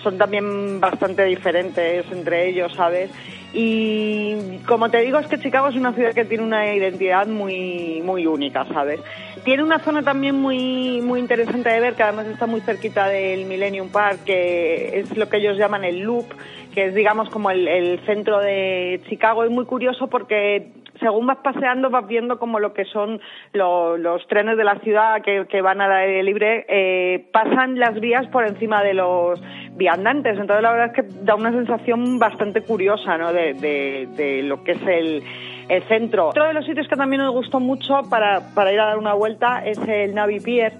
son 0.01 0.17
también 0.17 0.79
bastante 0.79 1.25
diferentes 1.25 2.05
entre 2.11 2.49
ellos, 2.49 2.73
¿sabes? 2.75 3.09
Y 3.53 4.59
como 4.67 4.89
te 4.89 4.99
digo, 4.99 5.17
es 5.17 5.27
que 5.27 5.39
Chicago 5.39 5.69
es 5.69 5.75
una 5.75 5.93
ciudad 5.93 6.13
que 6.13 6.25
tiene 6.25 6.43
una 6.43 6.75
identidad 6.75 7.25
muy, 7.25 8.01
muy 8.03 8.27
única, 8.27 8.65
¿sabes? 8.65 8.99
Tiene 9.43 9.63
una 9.63 9.79
zona 9.79 10.03
también 10.03 10.35
muy, 10.35 11.01
muy 11.01 11.19
interesante 11.19 11.69
de 11.69 11.79
ver, 11.79 11.93
que 11.95 12.03
además 12.03 12.27
está 12.27 12.47
muy 12.47 12.61
cerquita 12.61 13.07
del 13.07 13.45
Millennium 13.45 13.89
Park, 13.89 14.25
que 14.25 14.99
es 14.99 15.15
lo 15.15 15.29
que 15.29 15.37
ellos 15.37 15.57
llaman 15.57 15.85
el 15.85 16.01
Loop, 16.01 16.25
que 16.73 16.87
es, 16.87 16.95
digamos, 16.95 17.29
como 17.29 17.49
el, 17.49 17.67
el 17.67 17.99
centro 18.05 18.39
de 18.39 19.01
Chicago. 19.07 19.43
Es 19.43 19.51
muy 19.51 19.65
curioso 19.65 20.07
porque 20.07 20.67
según 20.99 21.27
vas 21.27 21.37
paseando 21.43 21.89
vas 21.89 22.07
viendo 22.07 22.39
como 22.39 22.59
lo 22.59 22.73
que 22.73 22.85
son 22.85 23.19
lo- 23.53 23.97
los 23.97 24.25
trenes 24.27 24.57
de 24.57 24.63
la 24.63 24.75
ciudad 24.79 25.21
que, 25.21 25.45
que 25.47 25.61
van 25.61 25.81
al 25.81 25.91
aire 25.91 26.23
libre, 26.23 26.65
eh, 26.69 27.25
pasan 27.31 27.77
las 27.79 27.99
vías 27.99 28.27
por 28.27 28.45
encima 28.45 28.83
de 28.83 28.93
los 28.93 29.41
viandantes. 29.73 30.37
Entonces 30.39 30.61
la 30.63 30.71
verdad 30.71 30.87
es 30.87 30.93
que 31.03 31.23
da 31.23 31.35
una 31.35 31.51
sensación 31.51 32.19
bastante 32.19 32.61
curiosa 32.61 33.17
¿no? 33.17 33.33
de, 33.33 33.53
de- 33.53 34.07
de 34.15 34.43
lo 34.43 34.63
que 34.63 34.71
es 34.73 34.81
el, 34.87 35.23
el 35.69 35.83
centro. 35.83 36.29
Otro 36.29 36.45
de 36.45 36.53
los 36.53 36.65
sitios 36.65 36.87
que 36.87 36.95
también 36.95 37.21
nos 37.21 37.33
gustó 37.33 37.59
mucho 37.59 38.01
para, 38.09 38.41
para 38.53 38.71
ir 38.71 38.79
a 38.79 38.85
dar 38.85 38.97
una 38.97 39.13
vuelta 39.13 39.65
es 39.65 39.77
el 39.87 40.13
Navy 40.15 40.39
Pier 40.39 40.73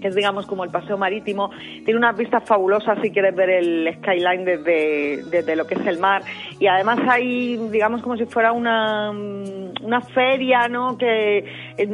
que 0.00 0.08
es 0.08 0.14
digamos 0.14 0.46
como 0.46 0.64
el 0.64 0.70
paseo 0.70 0.96
marítimo, 0.96 1.50
tiene 1.84 1.96
unas 1.96 2.16
vistas 2.16 2.42
fabulosas 2.44 2.98
si 3.02 3.10
quieres 3.10 3.34
ver 3.34 3.50
el 3.50 3.94
skyline 3.98 4.44
desde, 4.44 5.22
desde 5.30 5.56
lo 5.56 5.66
que 5.66 5.74
es 5.74 5.86
el 5.86 5.98
mar 5.98 6.22
y 6.58 6.66
además 6.66 6.98
hay 7.08 7.56
digamos 7.70 8.02
como 8.02 8.16
si 8.16 8.26
fuera 8.26 8.52
una, 8.52 9.12
mm, 9.12 9.84
una 9.84 10.00
feria, 10.00 10.68
¿no? 10.68 10.96
Que 10.98 11.44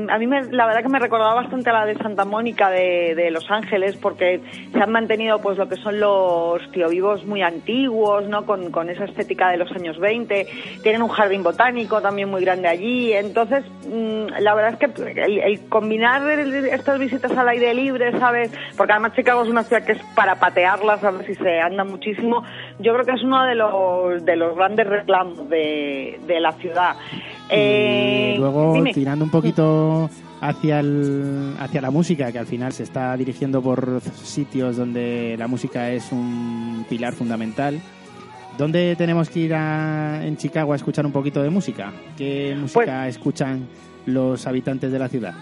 a 0.08 0.18
mí 0.18 0.26
me- 0.26 0.44
la 0.52 0.66
verdad 0.66 0.82
que 0.82 0.88
me 0.88 0.98
recordaba 0.98 1.34
bastante 1.34 1.70
a 1.70 1.72
la 1.72 1.86
de 1.86 1.94
Santa 1.96 2.24
Mónica 2.24 2.70
de, 2.70 3.14
de 3.14 3.30
Los 3.30 3.50
Ángeles 3.50 3.96
porque 3.96 4.40
se 4.72 4.78
han 4.80 4.90
mantenido 4.92 5.40
pues 5.40 5.56
lo 5.58 5.68
que 5.68 5.76
son 5.76 6.00
los 6.00 6.70
tío 6.72 6.88
vivos 6.88 7.24
muy 7.24 7.42
antiguos, 7.42 8.26
¿no? 8.28 8.44
Con, 8.46 8.70
con 8.70 8.90
esa 8.90 9.04
estética 9.04 9.50
de 9.50 9.56
los 9.56 9.70
años 9.72 9.98
20, 9.98 10.46
tienen 10.82 11.02
un 11.02 11.08
jardín 11.08 11.42
botánico 11.42 12.00
también 12.00 12.28
muy 12.28 12.42
grande 12.44 12.68
allí, 12.68 13.12
entonces 13.12 13.64
mm, 13.88 14.40
la 14.40 14.54
verdad 14.54 14.72
es 14.74 14.78
que 14.78 15.22
el, 15.22 15.38
el 15.38 15.68
combinar 15.68 16.22
estas 16.28 16.98
visitas 16.98 17.30
al 17.36 17.48
aire 17.48 17.72
libre, 17.74 17.95
¿sabes? 18.18 18.50
Porque 18.76 18.92
además 18.92 19.12
Chicago 19.14 19.42
es 19.44 19.48
una 19.48 19.62
ciudad 19.64 19.84
que 19.84 19.92
es 19.92 20.02
para 20.14 20.36
patearla, 20.38 20.98
¿sabes? 20.98 21.28
Y 21.28 21.34
se 21.34 21.60
anda 21.60 21.84
muchísimo. 21.84 22.42
Yo 22.78 22.92
creo 22.94 23.04
que 23.04 23.12
es 23.12 23.22
uno 23.22 23.42
de 23.44 23.54
los, 23.54 24.24
de 24.24 24.36
los 24.36 24.56
grandes 24.56 24.86
reclamos 24.86 25.48
de, 25.48 26.18
de 26.26 26.40
la 26.40 26.52
ciudad. 26.52 26.96
Eh, 27.48 28.34
y 28.34 28.38
luego 28.38 28.74
dime. 28.74 28.92
tirando 28.92 29.24
un 29.24 29.30
poquito 29.30 30.10
hacia 30.40 30.80
el, 30.80 31.54
hacia 31.60 31.80
la 31.80 31.90
música, 31.90 32.30
que 32.32 32.38
al 32.38 32.46
final 32.46 32.72
se 32.72 32.82
está 32.82 33.16
dirigiendo 33.16 33.62
por 33.62 34.00
sitios 34.02 34.76
donde 34.76 35.36
la 35.38 35.46
música 35.46 35.90
es 35.90 36.10
un 36.12 36.84
pilar 36.88 37.12
fundamental. 37.14 37.78
¿Dónde 38.58 38.96
tenemos 38.96 39.28
que 39.30 39.40
ir 39.40 39.54
a- 39.54 40.24
en 40.24 40.36
Chicago 40.36 40.72
a 40.72 40.76
escuchar 40.76 41.04
un 41.06 41.12
poquito 41.12 41.42
de 41.42 41.50
música? 41.50 41.92
¿Qué 42.16 42.56
música 42.58 43.06
escuchan 43.06 43.66
los 44.06 44.46
habitantes 44.46 44.90
de 44.92 44.98
la 44.98 45.08
ciudad? 45.08 45.34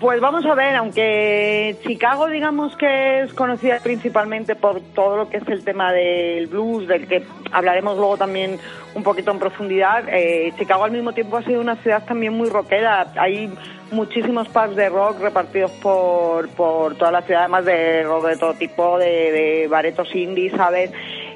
Pues 0.00 0.20
vamos 0.20 0.44
a 0.44 0.54
ver, 0.54 0.74
aunque 0.76 1.76
Chicago 1.86 2.26
digamos 2.26 2.76
que 2.76 3.22
es 3.22 3.32
conocida 3.32 3.78
principalmente 3.82 4.56
por 4.56 4.80
todo 4.80 5.16
lo 5.16 5.30
que 5.30 5.38
es 5.38 5.48
el 5.48 5.64
tema 5.64 5.92
del 5.92 6.48
blues, 6.48 6.88
del 6.88 7.06
que 7.06 7.22
hablaremos 7.52 7.96
luego 7.96 8.16
también 8.16 8.58
un 8.94 9.02
poquito 9.02 9.30
en 9.30 9.38
profundidad, 9.38 10.04
eh, 10.08 10.52
Chicago 10.58 10.84
al 10.84 10.90
mismo 10.90 11.12
tiempo 11.12 11.36
ha 11.36 11.42
sido 11.42 11.60
una 11.60 11.76
ciudad 11.76 12.04
también 12.04 12.32
muy 12.32 12.48
rockera. 12.48 13.12
Hay 13.16 13.50
muchísimos 13.92 14.48
pubs 14.48 14.76
de 14.76 14.88
rock 14.88 15.20
repartidos 15.20 15.70
por, 15.72 16.48
por 16.50 16.96
toda 16.96 17.12
la 17.12 17.22
ciudad, 17.22 17.42
además 17.42 17.64
de 17.64 18.02
rock 18.02 18.26
de 18.26 18.36
todo 18.36 18.54
tipo, 18.54 18.98
de, 18.98 19.32
de 19.32 19.68
baretos 19.68 20.14
indies, 20.14 20.52
¿sabes? 20.56 20.90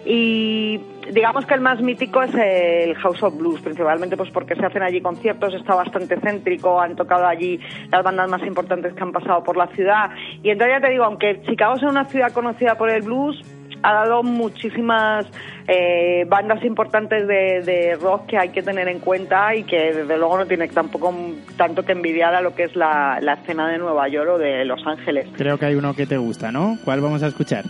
Y 0.05 0.81
digamos 1.13 1.47
que 1.47 1.55
el 1.55 1.61
más 1.61 1.81
mítico 1.81 2.23
es 2.23 2.35
el 2.35 2.95
House 2.97 3.23
of 3.23 3.37
Blues, 3.37 3.61
principalmente 3.61 4.17
pues 4.17 4.31
porque 4.31 4.55
se 4.55 4.65
hacen 4.65 4.83
allí 4.83 5.01
conciertos, 5.01 5.55
está 5.55 5.75
bastante 5.75 6.17
céntrico, 6.21 6.81
han 6.81 6.97
tocado 6.97 7.27
allí 7.27 7.61
las 7.91 8.03
bandas 8.03 8.29
más 8.29 8.43
importantes 8.43 8.95
que 8.95 9.03
han 9.03 9.13
pasado 9.13 9.43
por 9.43 9.57
la 9.57 9.67
ciudad. 9.69 10.11
Y 10.43 10.51
entonces 10.51 10.77
ya 10.77 10.87
te 10.87 10.93
digo, 10.93 11.05
aunque 11.05 11.43
Chicago 11.43 11.77
sea 11.77 11.89
una 11.89 12.05
ciudad 12.07 12.33
conocida 12.33 12.77
por 12.77 12.91
el 12.91 13.03
blues, 13.03 13.43
ha 13.83 13.93
dado 13.93 14.23
muchísimas 14.23 15.27
eh, 15.67 16.25
bandas 16.29 16.65
importantes 16.65 17.27
de, 17.29 17.63
de 17.63 17.95
rock 17.97 18.27
que 18.27 18.39
hay 18.39 18.49
que 18.51 18.63
tener 18.63 18.89
en 18.89 18.99
cuenta 18.99 19.55
y 19.55 19.65
que 19.65 19.93
desde 19.93 20.19
luego 20.19 20.39
no 20.39 20.47
tiene 20.47 20.69
tampoco 20.69 21.15
tanto 21.57 21.85
que 21.85 21.93
envidiar 21.93 22.35
a 22.35 22.41
lo 22.41 22.55
que 22.55 22.65
es 22.65 22.75
la, 22.75 23.19
la 23.21 23.35
escena 23.35 23.69
de 23.69 23.79
Nueva 23.79 24.09
York 24.09 24.31
o 24.35 24.39
de 24.39 24.65
Los 24.65 24.85
Ángeles. 24.87 25.29
Creo 25.37 25.59
que 25.59 25.67
hay 25.67 25.75
uno 25.75 25.95
que 25.95 26.07
te 26.07 26.17
gusta, 26.17 26.51
¿no? 26.51 26.79
¿Cuál 26.85 27.01
vamos 27.01 27.23
a 27.23 27.29
escuchar? 27.29 27.65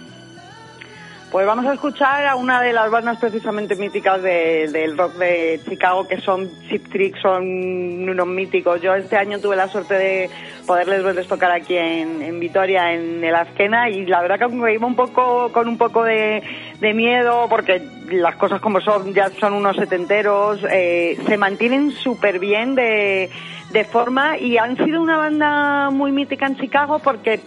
Pues 1.31 1.47
vamos 1.47 1.66
a 1.66 1.74
escuchar 1.74 2.24
a 2.26 2.37
una 2.37 2.62
de 2.62 2.72
las 2.72 2.91
bandas 2.91 3.18
precisamente 3.18 3.76
míticas 3.76 4.22
de- 4.22 4.66
del 4.72 4.97
rock 4.97 5.12
de 5.16 5.61
Chicago, 5.68 6.09
que 6.09 6.18
son 6.22 6.49
Chip 6.68 6.89
Trick, 6.91 7.20
son 7.20 8.09
unos 8.09 8.26
míticos. 8.26 8.81
Yo 8.81 8.95
este 8.95 9.16
año 9.18 9.39
tuve 9.39 9.55
la 9.55 9.68
suerte 9.68 9.93
de 9.95 10.31
poderles 10.66 11.03
verles 11.05 11.29
tocar 11.29 11.51
aquí 11.51 11.76
en, 11.76 12.22
en 12.22 12.41
Vitoria, 12.41 12.95
en 12.95 13.22
el 13.22 13.35
Azquena, 13.35 13.91
y 13.91 14.07
la 14.07 14.22
verdad 14.22 14.39
que 14.39 14.49
me 14.49 14.72
iba 14.72 14.87
un 14.87 14.97
poco 14.97 15.53
con 15.53 15.68
un 15.68 15.76
poco 15.76 16.03
de, 16.03 16.43
de 16.81 16.95
miedo, 16.95 17.47
porque 17.51 17.83
las 18.11 18.37
cosas 18.37 18.62
como 18.62 18.81
son, 18.81 19.12
ya 19.12 19.29
son 19.39 19.53
unos 19.53 19.76
setenteros, 19.76 20.61
eh, 20.70 21.18
se 21.26 21.37
mantienen 21.37 21.91
súper 21.91 22.39
bien 22.39 22.74
de, 22.74 23.29
de 23.71 23.85
forma 23.85 24.39
y 24.39 24.57
han 24.57 24.77
sido 24.77 25.03
una 25.03 25.19
banda 25.19 25.91
muy 25.91 26.11
mítica 26.11 26.47
en 26.47 26.57
Chicago 26.57 27.01
porque 27.01 27.41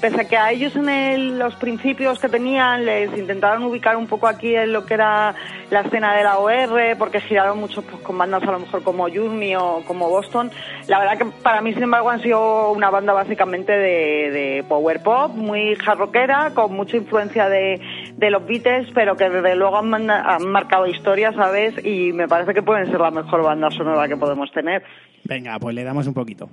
pese 0.00 0.20
a 0.22 0.28
que 0.28 0.36
a 0.36 0.50
ellos 0.50 0.74
en 0.76 0.88
el- 0.88 1.38
los 1.38 1.54
principios 1.56 2.18
que 2.18 2.28
tenían 2.28 2.84
les 2.84 3.16
intentaron 3.16 3.62
ubicar 3.64 3.96
un 3.96 4.06
poco 4.06 4.26
aquí 4.26 4.54
en 4.54 4.72
lo 4.72 4.84
que 4.86 4.94
era 4.94 5.34
la 5.70 5.80
escena 5.80 6.14
de 6.16 6.24
la 6.24 6.38
OR, 6.38 6.96
porque 6.98 7.20
giraron 7.20 7.58
mucho 7.60 7.82
pues, 7.82 8.02
con 8.02 8.16
bandas 8.18 8.42
a 8.42 8.50
lo 8.52 8.60
mejor 8.60 8.82
como 8.82 9.08
Journey 9.08 9.54
o 9.56 9.82
como 9.86 10.08
Boston. 10.08 10.50
La 10.88 10.98
verdad 10.98 11.18
que 11.18 11.26
para 11.42 11.60
mí, 11.60 11.72
sin 11.74 11.82
embargo, 11.84 12.10
han 12.10 12.22
sido 12.22 12.70
una 12.72 12.90
banda 12.90 13.12
básicamente 13.12 13.72
de, 13.72 14.30
de 14.30 14.64
power 14.68 15.00
pop, 15.02 15.32
muy 15.34 15.76
hard 15.86 15.98
rockera, 15.98 16.52
con 16.54 16.72
mucha 16.74 16.96
influencia 16.96 17.48
de, 17.48 17.80
de 18.16 18.30
los 18.30 18.46
Beatles, 18.46 18.88
pero 18.94 19.16
que 19.16 19.28
desde 19.28 19.54
luego 19.56 19.78
han, 19.78 20.10
han 20.10 20.48
marcado 20.48 20.86
historia, 20.86 21.32
¿sabes? 21.32 21.74
Y 21.84 22.12
me 22.12 22.26
parece 22.28 22.54
que 22.54 22.62
pueden 22.62 22.86
ser 22.90 23.00
la 23.00 23.10
mejor 23.10 23.42
banda 23.44 23.70
sonora 23.70 24.08
que 24.08 24.16
podemos 24.16 24.50
tener. 24.52 24.82
Venga, 25.28 25.58
pues 25.58 25.74
le 25.74 25.84
damos 25.84 26.06
un 26.06 26.14
poquito. 26.14 26.48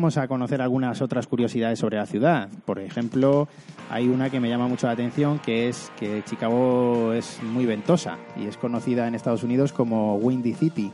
Vamos 0.00 0.16
a 0.16 0.26
conocer 0.28 0.62
algunas 0.62 1.02
otras 1.02 1.26
curiosidades 1.26 1.78
sobre 1.78 1.98
la 1.98 2.06
ciudad. 2.06 2.48
Por 2.64 2.78
ejemplo, 2.78 3.48
hay 3.90 4.08
una 4.08 4.30
que 4.30 4.40
me 4.40 4.48
llama 4.48 4.66
mucho 4.66 4.86
la 4.86 4.94
atención, 4.94 5.38
que 5.40 5.68
es 5.68 5.92
que 6.00 6.22
Chicago 6.24 7.12
es 7.12 7.38
muy 7.42 7.66
ventosa 7.66 8.16
y 8.34 8.46
es 8.46 8.56
conocida 8.56 9.06
en 9.06 9.14
Estados 9.14 9.42
Unidos 9.42 9.74
como 9.74 10.16
Windy 10.16 10.54
City, 10.54 10.90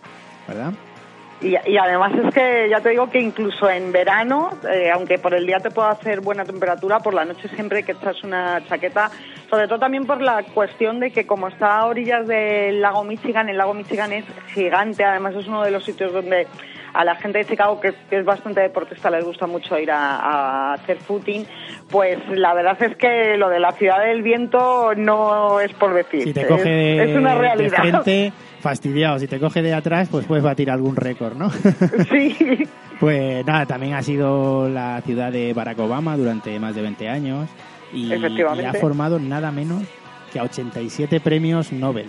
¿verdad? 0.49 0.73
Y, 1.41 1.51
y 1.51 1.79
además 1.79 2.15
es 2.17 2.35
que 2.35 2.67
ya 2.69 2.81
te 2.81 2.89
digo 2.89 3.09
que 3.09 3.21
incluso 3.21 3.71
en 3.71 3.93
verano, 3.93 4.51
eh, 4.69 4.91
aunque 4.91 5.19
por 5.19 5.35
el 5.35 5.47
día 5.47 5.61
te 5.61 5.71
pueda 5.71 5.91
hacer 5.91 6.21
buena 6.21 6.45
temperatura, 6.45 6.99
por 6.99 7.15
la 7.15 7.25
noche 7.25 7.47
siempre 7.55 7.85
que 7.85 7.93
echarse 7.93 8.27
una 8.27 8.61
chaqueta, 8.67 9.13
sobre 9.49 9.69
todo 9.69 9.79
también 9.79 10.05
por 10.05 10.21
la 10.21 10.43
cuestión 10.43 10.99
de 10.99 11.13
que 11.13 11.29
como 11.29 11.47
está 11.47 11.79
a 11.79 11.87
orillas 11.87 12.27
del 12.27 12.81
lago 12.81 13.05
Michigan, 13.05 13.49
el 13.49 13.59
lago 13.59 13.73
Michigan 13.73 14.13
es 14.13 14.25
gigante, 14.53 15.05
además 15.05 15.37
es 15.37 15.47
uno 15.47 15.63
de 15.63 15.71
los 15.71 15.85
sitios 15.85 16.13
donde 16.13 16.49
a 16.97 17.05
la 17.05 17.15
gente 17.17 17.39
de 17.39 17.45
Chicago, 17.45 17.81
que, 17.81 17.93
que 18.09 18.19
es 18.21 18.25
bastante 18.25 18.61
deportista, 18.63 19.11
les 19.11 19.25
gusta 19.25 19.47
mucho 19.47 19.79
ir 19.79 19.91
a, 19.91 20.17
a 20.17 20.73
hacer 20.75 20.97
footing, 20.99 21.45
pues 21.91 22.19
la 22.31 22.55
verdad 22.55 22.83
es 22.83 22.97
que 22.97 23.37
lo 23.37 23.49
de 23.49 23.61
la 23.61 23.73
ciudad 23.73 24.01
del 24.05 24.23
viento 24.23 24.95
no 24.97 25.61
es 25.61 25.73
por 25.75 25.93
decir, 25.95 26.23
Si 26.25 26.33
te 26.33 26.43
es, 26.43 26.47
coge 26.47 26.69
de, 26.69 27.11
es 27.13 27.17
una 27.17 27.35
de 27.35 27.41
realidad. 27.41 27.77
frente, 27.79 28.33
fastidiado. 28.61 29.19
Si 29.19 29.27
te 29.29 29.39
coge 29.39 29.63
de 29.63 29.75
atrás, 29.75 30.09
pues 30.11 30.27
puedes 30.27 30.43
batir 30.45 30.71
algún 30.71 30.97
récord, 30.97 31.37
¿no? 31.37 31.51
sí. 32.11 32.67
Pues 32.99 33.45
nada, 33.45 33.67
también 33.67 33.93
ha 33.95 34.03
sido 34.03 34.69
la 34.69 35.01
ciudad 35.03 35.31
de 35.31 35.53
Barack 35.53 35.79
Obama 35.79 36.17
durante 36.17 36.59
más 36.59 36.75
de 36.75 36.81
20 36.83 37.09
años 37.11 37.49
y, 37.93 38.13
y 38.13 38.65
ha 38.65 38.73
formado 38.75 39.19
nada 39.19 39.51
menos 39.53 39.83
que 40.33 40.39
a 40.39 40.45
87 40.45 41.21
premios 41.21 41.73
Nobel. 41.73 42.07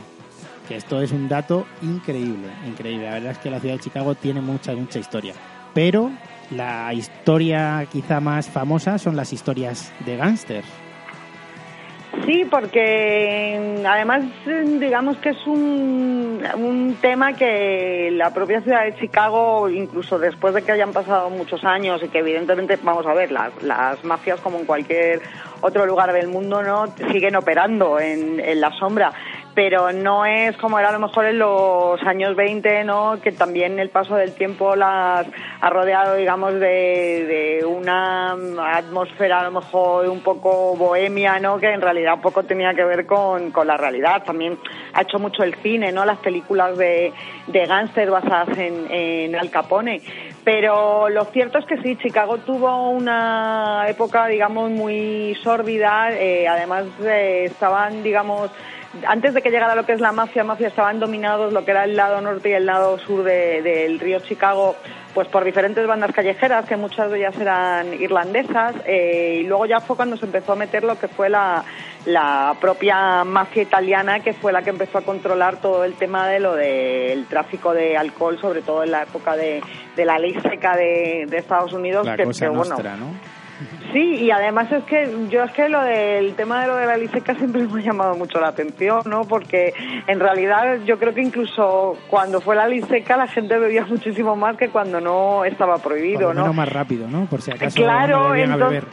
Que 0.68 0.76
esto 0.76 1.02
es 1.02 1.12
un 1.12 1.30
dato 1.30 1.66
increíble, 1.82 2.48
increíble. 2.66 3.06
La 3.06 3.14
verdad 3.14 3.32
es 3.32 3.38
que 3.38 3.50
la 3.50 3.60
ciudad 3.60 3.76
de 3.76 3.82
Chicago 3.82 4.16
tiene 4.16 4.42
mucha, 4.42 4.74
mucha 4.74 5.00
historia. 5.00 5.34
Pero 5.74 6.12
la 6.52 6.94
historia 6.94 7.86
quizá 7.92 8.20
más 8.20 8.50
famosa 8.50 8.98
son 8.98 9.16
las 9.16 9.34
historias 9.34 9.94
de 10.06 10.18
gángsters. 10.18 10.68
Sí, 12.26 12.46
porque 12.50 13.84
además 13.86 14.24
digamos 14.80 15.18
que 15.18 15.30
es 15.30 15.46
un, 15.46 16.42
un 16.56 16.98
tema 17.00 17.34
que 17.34 18.10
la 18.12 18.34
propia 18.34 18.62
ciudad 18.62 18.86
de 18.86 18.96
Chicago, 18.96 19.70
incluso 19.70 20.18
después 20.18 20.54
de 20.54 20.62
que 20.62 20.72
hayan 20.72 20.94
pasado 20.94 21.30
muchos 21.30 21.64
años 21.64 22.02
y 22.04 22.08
que 22.08 22.20
evidentemente, 22.20 22.78
vamos 22.82 23.06
a 23.06 23.14
ver, 23.14 23.32
las, 23.32 23.52
las 23.62 24.04
mafias 24.04 24.40
como 24.42 24.58
en 24.58 24.66
cualquier 24.66 25.22
otro 25.62 25.86
lugar 25.86 26.12
del 26.12 26.28
mundo 26.28 26.64
no 26.64 26.88
siguen 27.12 27.36
operando 27.36 28.00
en, 28.00 28.40
en 28.40 28.62
la 28.62 28.72
sombra 28.72 29.14
pero 29.58 29.92
no 29.92 30.24
es 30.24 30.56
como 30.58 30.78
era 30.78 30.90
a 30.90 30.92
lo 30.92 31.00
mejor 31.00 31.26
en 31.26 31.40
los 31.40 32.00
años 32.04 32.36
20, 32.36 32.84
¿no? 32.84 33.20
Que 33.20 33.32
también 33.32 33.80
el 33.80 33.90
paso 33.90 34.14
del 34.14 34.36
tiempo 34.36 34.76
las 34.76 35.26
ha 35.60 35.70
rodeado, 35.72 36.14
digamos, 36.14 36.54
de, 36.54 37.60
de 37.60 37.66
una 37.66 38.34
atmósfera 38.76 39.40
a 39.40 39.46
lo 39.46 39.60
mejor 39.60 40.10
un 40.10 40.22
poco 40.22 40.76
bohemia, 40.76 41.40
¿no? 41.40 41.58
Que 41.58 41.74
en 41.74 41.82
realidad 41.82 42.22
poco 42.22 42.44
tenía 42.44 42.76
que 42.76 42.84
ver 42.84 43.08
con, 43.08 43.50
con 43.50 43.66
la 43.66 43.78
realidad. 43.78 44.22
También 44.24 44.60
ha 44.94 45.02
hecho 45.02 45.18
mucho 45.18 45.42
el 45.42 45.56
cine, 45.56 45.92
¿no? 45.92 46.06
Las 46.06 46.20
películas 46.20 46.78
de, 46.78 47.12
de 47.48 47.66
gángster 47.66 48.12
basadas 48.12 48.56
en, 48.60 48.92
en 48.92 49.36
Al 49.36 49.50
Capone. 49.50 50.04
Pero 50.44 51.10
lo 51.10 51.26
cierto 51.26 51.58
es 51.58 51.66
que 51.66 51.82
sí, 51.82 51.96
Chicago 51.96 52.38
tuvo 52.38 52.92
una 52.92 53.86
época, 53.90 54.28
digamos, 54.28 54.70
muy 54.70 55.36
sórbida. 55.42 56.12
eh, 56.12 56.48
además, 56.48 56.86
eh, 57.04 57.46
estaban, 57.46 58.04
digamos, 58.04 58.52
antes 59.08 59.34
de 59.34 59.42
que 59.42 59.50
llegara 59.50 59.76
lo 59.76 59.86
que 59.86 59.94
es 59.94 60.02
la 60.02 60.12
mafia, 60.12 60.44
mafia 60.44 60.68
estaban 60.68 61.00
dominados 61.00 61.54
lo 61.54 61.64
que 61.66 61.72
era 61.72 61.84
el 61.84 61.96
lado 61.96 62.22
norte 62.22 62.50
y 62.50 62.54
el 62.54 62.66
lado 62.66 62.98
sur 63.00 63.24
de- 63.24 63.62
del 63.62 64.00
río 64.00 64.20
Chicago, 64.20 64.76
pues 65.14 65.28
por 65.28 65.44
diferentes 65.44 65.86
bandas 65.88 66.12
callejeras, 66.12 66.66
que 66.66 66.76
muchas 66.78 67.10
de 67.12 67.18
ellas 67.20 67.38
eran 67.40 67.94
irlandesas, 67.94 68.76
eh, 68.86 69.40
y 69.42 69.44
luego 69.44 69.66
ya 69.66 69.80
fue 69.80 69.96
cuando 69.96 70.16
se 70.18 70.26
empezó 70.26 70.54
a 70.54 70.56
meter 70.56 70.84
lo 70.84 71.00
que 71.00 71.08
fue 71.08 71.30
la, 71.30 71.64
la 72.06 72.56
propia 72.62 73.24
mafia 73.24 73.64
italiana, 73.64 74.20
que 74.20 74.34
fue 74.34 74.52
la 74.54 74.62
que 74.62 74.70
empezó 74.70 75.00
a 75.00 75.02
controlar 75.02 75.58
todo 75.58 75.84
el 75.84 75.94
tema 75.94 76.28
de 76.28 76.40
lo 76.40 76.54
del 76.56 77.26
tráfico 77.26 77.74
de 77.74 77.98
alcohol, 77.98 78.38
sobre 78.40 78.62
todo 78.62 78.84
en 78.84 78.92
la 78.92 79.04
época 79.04 79.36
de, 79.36 79.62
de 79.96 80.06
la 80.06 80.20
ley 80.20 80.36
seca 80.42 80.76
de, 80.76 81.26
de 81.28 81.38
Estados 81.38 81.74
Unidos, 81.74 82.06
La 82.06 82.16
que, 82.16 82.24
cosa 82.26 82.46
que, 82.46 82.50
bueno, 82.50 82.70
nostra, 82.76 82.96
¿no? 82.96 83.08
Sí, 83.94 84.16
y 84.16 84.32
además 84.32 84.72
es 84.72 84.84
que 84.84 85.10
yo 85.30 85.44
es 85.44 85.52
que 85.52 85.70
lo 85.70 85.82
del 85.82 86.36
tema 86.36 86.62
de 86.62 86.68
lo 86.68 86.76
de 86.76 86.86
la 86.86 86.98
liceca 86.98 87.34
siempre 87.36 87.64
me 87.68 87.82
ha 87.82 87.84
llamado 87.84 88.16
mucho 88.16 88.40
la 88.40 88.50
atención, 88.50 89.02
¿no? 89.06 89.22
Porque 89.22 89.74
en 90.08 90.20
realidad 90.20 90.80
yo 90.86 91.00
creo 91.00 91.14
que 91.14 91.22
incluso 91.22 91.98
cuando 92.08 92.42
fue 92.42 92.56
la 92.56 92.68
liceca 92.68 93.18
la 93.18 93.28
gente 93.28 93.58
bebía 93.58 93.86
muchísimo 93.90 94.36
más 94.36 94.58
que 94.58 94.70
cuando 94.70 95.02
no 95.02 95.46
estaba 95.46 95.78
prohibido, 95.78 96.34
¿no? 96.34 96.54
más 96.54 96.70
rápido, 96.70 97.08
¿no? 97.08 97.26
Por 97.26 97.42
si 97.42 97.52
acaso 97.52 97.76
Claro, 97.76 98.30
no 98.30 98.36
entonces-. 98.36 98.84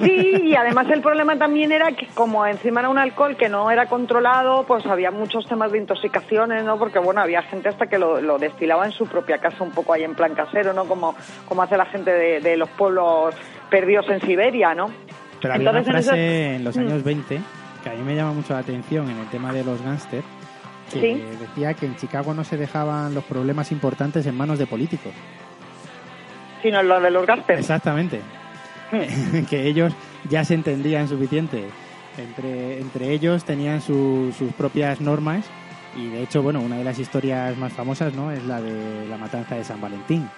Sí, 0.00 0.42
y 0.44 0.56
además 0.56 0.88
el 0.90 1.00
problema 1.00 1.36
también 1.36 1.72
era 1.72 1.92
que 1.92 2.06
como 2.08 2.46
encima 2.46 2.80
era 2.80 2.88
un 2.88 2.98
alcohol 2.98 3.36
que 3.36 3.48
no 3.48 3.70
era 3.70 3.86
controlado, 3.86 4.64
pues 4.66 4.84
había 4.86 5.10
muchos 5.10 5.46
temas 5.46 5.72
de 5.72 5.78
intoxicaciones, 5.78 6.64
¿no? 6.64 6.78
Porque 6.78 6.98
bueno, 6.98 7.20
había 7.20 7.42
gente 7.42 7.68
hasta 7.68 7.86
que 7.86 7.98
lo, 7.98 8.20
lo 8.20 8.38
destilaba 8.38 8.86
en 8.86 8.92
su 8.92 9.06
propia 9.06 9.38
casa 9.38 9.62
un 9.62 9.70
poco 9.70 9.92
ahí 9.92 10.04
en 10.04 10.14
plan 10.14 10.34
casero, 10.34 10.72
¿no? 10.72 10.84
Como, 10.86 11.14
como 11.46 11.62
hace 11.62 11.76
la 11.76 11.86
gente 11.86 12.10
de, 12.10 12.40
de 12.40 12.56
los 12.56 12.68
pueblos 12.70 13.34
perdidos 13.74 14.08
en 14.08 14.20
Siberia, 14.20 14.72
¿no? 14.74 14.86
Pero 15.42 15.54
había 15.54 15.70
una 15.70 15.80
en 15.80 15.84
frase 15.84 16.54
en 16.56 16.62
los 16.64 16.76
Mm. 16.76 16.80
años 16.80 17.02
20 17.02 17.40
que 17.82 17.90
a 17.90 17.94
mí 17.94 18.02
me 18.02 18.14
llama 18.14 18.32
mucho 18.32 18.52
la 18.52 18.60
atención 18.60 19.10
en 19.10 19.18
el 19.18 19.26
tema 19.30 19.52
de 19.52 19.64
los 19.64 19.82
gángsters, 19.82 20.24
que 20.92 21.00
Sí. 21.00 21.22
decía 21.40 21.74
que 21.74 21.86
en 21.86 21.96
Chicago 21.96 22.32
no 22.34 22.44
se 22.44 22.56
dejaban 22.56 23.14
los 23.14 23.24
problemas 23.24 23.72
importantes 23.72 24.24
en 24.26 24.36
manos 24.36 24.58
de 24.60 24.66
políticos. 24.66 25.12
Sino 26.62 26.82
lo 26.82 27.00
de 27.00 27.10
los 27.10 27.26
gastos. 27.26 27.58
Exactamente. 27.58 28.20
que 29.50 29.66
ellos 29.66 29.92
ya 30.30 30.44
se 30.44 30.54
entendían 30.54 31.08
suficiente. 31.08 31.64
Entre, 32.16 32.78
entre 32.80 33.10
ellos 33.10 33.44
tenían 33.44 33.80
su- 33.80 34.32
sus 34.38 34.52
propias 34.52 35.00
normas 35.00 35.44
y 35.96 36.08
de 36.10 36.22
hecho, 36.22 36.42
bueno, 36.42 36.60
una 36.60 36.76
de 36.76 36.84
las 36.84 36.98
historias 37.00 37.56
más 37.58 37.72
famosas 37.72 38.14
¿no? 38.14 38.30
es 38.30 38.42
la 38.44 38.60
de 38.60 39.06
la 39.08 39.16
matanza 39.18 39.56
de 39.56 39.64
San 39.64 39.80
Valentín, 39.80 40.28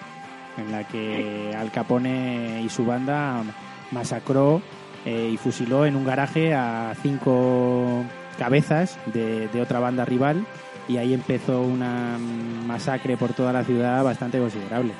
en 0.57 0.71
la 0.71 0.85
que 0.85 1.55
Al 1.57 1.71
Capone 1.71 2.61
y 2.61 2.69
su 2.69 2.85
banda 2.85 3.43
masacró 3.91 4.61
eh, 5.05 5.29
y 5.33 5.37
fusiló 5.37 5.85
en 5.85 5.95
un 5.95 6.05
garaje 6.05 6.53
a 6.53 6.93
cinco 7.01 8.03
cabezas 8.37 8.97
de, 9.07 9.47
de 9.47 9.61
otra 9.61 9.79
banda 9.79 10.05
rival 10.05 10.45
y 10.87 10.97
ahí 10.97 11.13
empezó 11.13 11.61
una 11.61 12.17
masacre 12.65 13.17
por 13.17 13.33
toda 13.33 13.53
la 13.53 13.63
ciudad 13.63 14.03
bastante 14.03 14.39
considerable. 14.39 14.93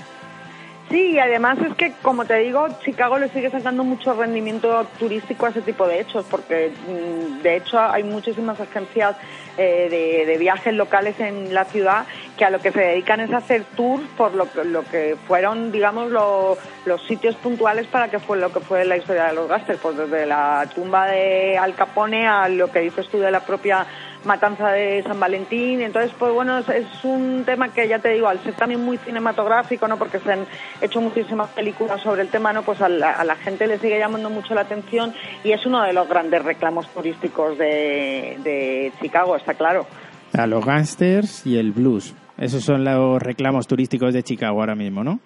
Sí, 0.90 1.12
y 1.16 1.20
además 1.20 1.58
es 1.68 1.76
que, 1.76 1.92
como 2.02 2.24
te 2.24 2.36
digo, 2.40 2.66
Chicago 2.86 3.18
le 3.20 3.28
sigue 3.30 3.50
sacando 3.52 3.84
mucho 3.84 4.14
rendimiento 4.14 4.86
turístico 4.98 5.46
a 5.46 5.50
ese 5.50 5.62
tipo 5.62 5.86
de 5.86 6.00
hechos, 6.00 6.26
porque 6.32 6.72
mm, 6.88 7.42
de 7.42 7.58
hecho 7.58 7.78
hay 7.78 8.04
muchísimas 8.04 8.58
agencias 8.62 9.18
eh, 9.58 10.24
de, 10.26 10.38
viajes 10.38 10.74
locales 10.74 11.20
en 11.20 11.54
la 11.54 11.66
ciudad 11.66 12.06
que 12.38 12.46
a 12.46 12.50
lo 12.52 12.60
que 12.60 12.72
se 12.72 12.80
dedican 12.80 13.20
es 13.20 13.34
a 13.34 13.38
hacer 13.38 13.66
tours 13.76 14.08
por 14.16 14.34
lo 14.34 14.50
que, 14.50 14.64
lo 14.64 14.84
que 14.86 15.18
fueron, 15.28 15.74
digamos, 15.74 16.10
lo- 16.10 16.58
los 16.86 17.06
sitios 17.06 17.36
puntuales 17.36 17.86
para 17.88 18.10
que 18.10 18.20
fue 18.20 18.38
lo 18.38 18.54
que 18.54 18.62
fue 18.62 18.86
la 18.86 18.96
historia 18.96 19.26
de 19.26 19.34
los 19.34 19.50
Gaster, 19.50 19.76
pues 19.82 19.98
desde 19.98 20.26
la 20.26 20.70
tumba 20.74 21.08
de 21.08 21.58
Al 21.58 21.74
Capone 21.76 22.28
a 22.28 22.48
lo 22.48 22.72
que 22.72 22.80
dices 22.80 23.10
tú 23.10 23.20
de 23.20 23.32
la 23.32 23.42
propia 23.42 23.86
matanza 24.26 24.70
de 24.72 25.04
San 25.04 25.20
Valentín. 25.20 25.82
Entonces, 25.82 26.12
pues 26.18 26.34
bueno, 26.34 26.60
es, 26.60 26.86
un 27.04 27.44
tema 27.46 27.70
que 27.70 27.88
ya 27.88 28.00
te 28.00 28.10
digo, 28.10 28.28
al 28.28 28.40
ser 28.44 28.54
también 28.54 28.84
muy 28.84 28.98
cinematográfico, 28.98 29.88
¿no? 29.88 29.98
Porque 29.98 30.20
se 30.20 30.32
han 30.32 30.46
hecho 30.82 31.02
muchísimas 31.02 31.50
películas 31.50 32.02
sobre 32.02 32.22
el 32.22 32.30
tema, 32.30 32.54
¿no? 32.54 32.64
Pues 32.64 32.82
a 32.82 32.90
la, 32.90 33.36
gente 33.36 33.68
le 33.68 33.80
sigue 33.80 34.00
llamando 34.00 34.30
mucho 34.30 34.54
la 34.54 34.62
atención 34.62 35.14
y 35.44 35.52
es 35.52 35.66
uno 35.66 35.84
de 35.84 35.94
los 35.94 36.08
grandes 36.08 36.44
reclamos 36.44 36.88
turísticos 36.94 37.58
de, 37.58 38.92
Chicago, 39.02 39.36
está 39.36 39.54
claro. 39.54 39.86
A 40.34 40.48
los 40.48 40.66
gángsters 40.66 41.46
y 41.46 41.58
el 41.58 41.72
blues. 41.72 42.14
Esos 42.38 42.64
son 42.64 42.84
los 42.84 43.22
reclamos 43.22 43.68
turísticos 43.68 44.14
de 44.14 44.24
Chicago 44.24 44.60
ahora 44.60 44.76
mismo, 44.76 45.04
¿no? 45.04 45.20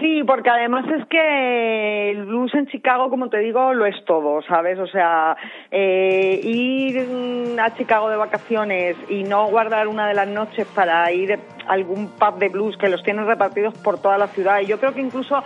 Sí, 0.00 0.22
porque 0.26 0.50
además 0.50 0.86
es 0.88 1.06
que 1.08 2.10
el 2.10 2.24
blues 2.24 2.52
en 2.54 2.66
Chicago, 2.66 3.10
como 3.10 3.28
te 3.28 3.38
digo, 3.38 3.74
lo 3.74 3.86
es 3.86 4.04
todo, 4.04 4.42
¿sabes? 4.42 4.78
O 4.78 4.86
sea, 4.86 5.36
eh, 5.70 6.40
ir 6.42 7.58
a 7.60 7.74
Chicago 7.74 8.08
de 8.08 8.16
vacaciones 8.16 8.96
y 9.08 9.24
no 9.24 9.46
guardar 9.48 9.86
una 9.88 10.08
de 10.08 10.14
las 10.14 10.28
noches 10.28 10.66
para 10.74 11.10
ir 11.12 11.34
a 11.34 11.38
algún 11.72 12.08
pub 12.08 12.38
de 12.38 12.48
blues 12.48 12.76
que 12.76 12.88
los 12.88 13.02
tienen 13.02 13.26
repartidos 13.26 13.76
por 13.78 14.00
toda 14.00 14.18
la 14.18 14.28
ciudad. 14.28 14.60
Y 14.60 14.66
yo 14.66 14.80
creo 14.80 14.94
que 14.94 15.00
incluso 15.00 15.42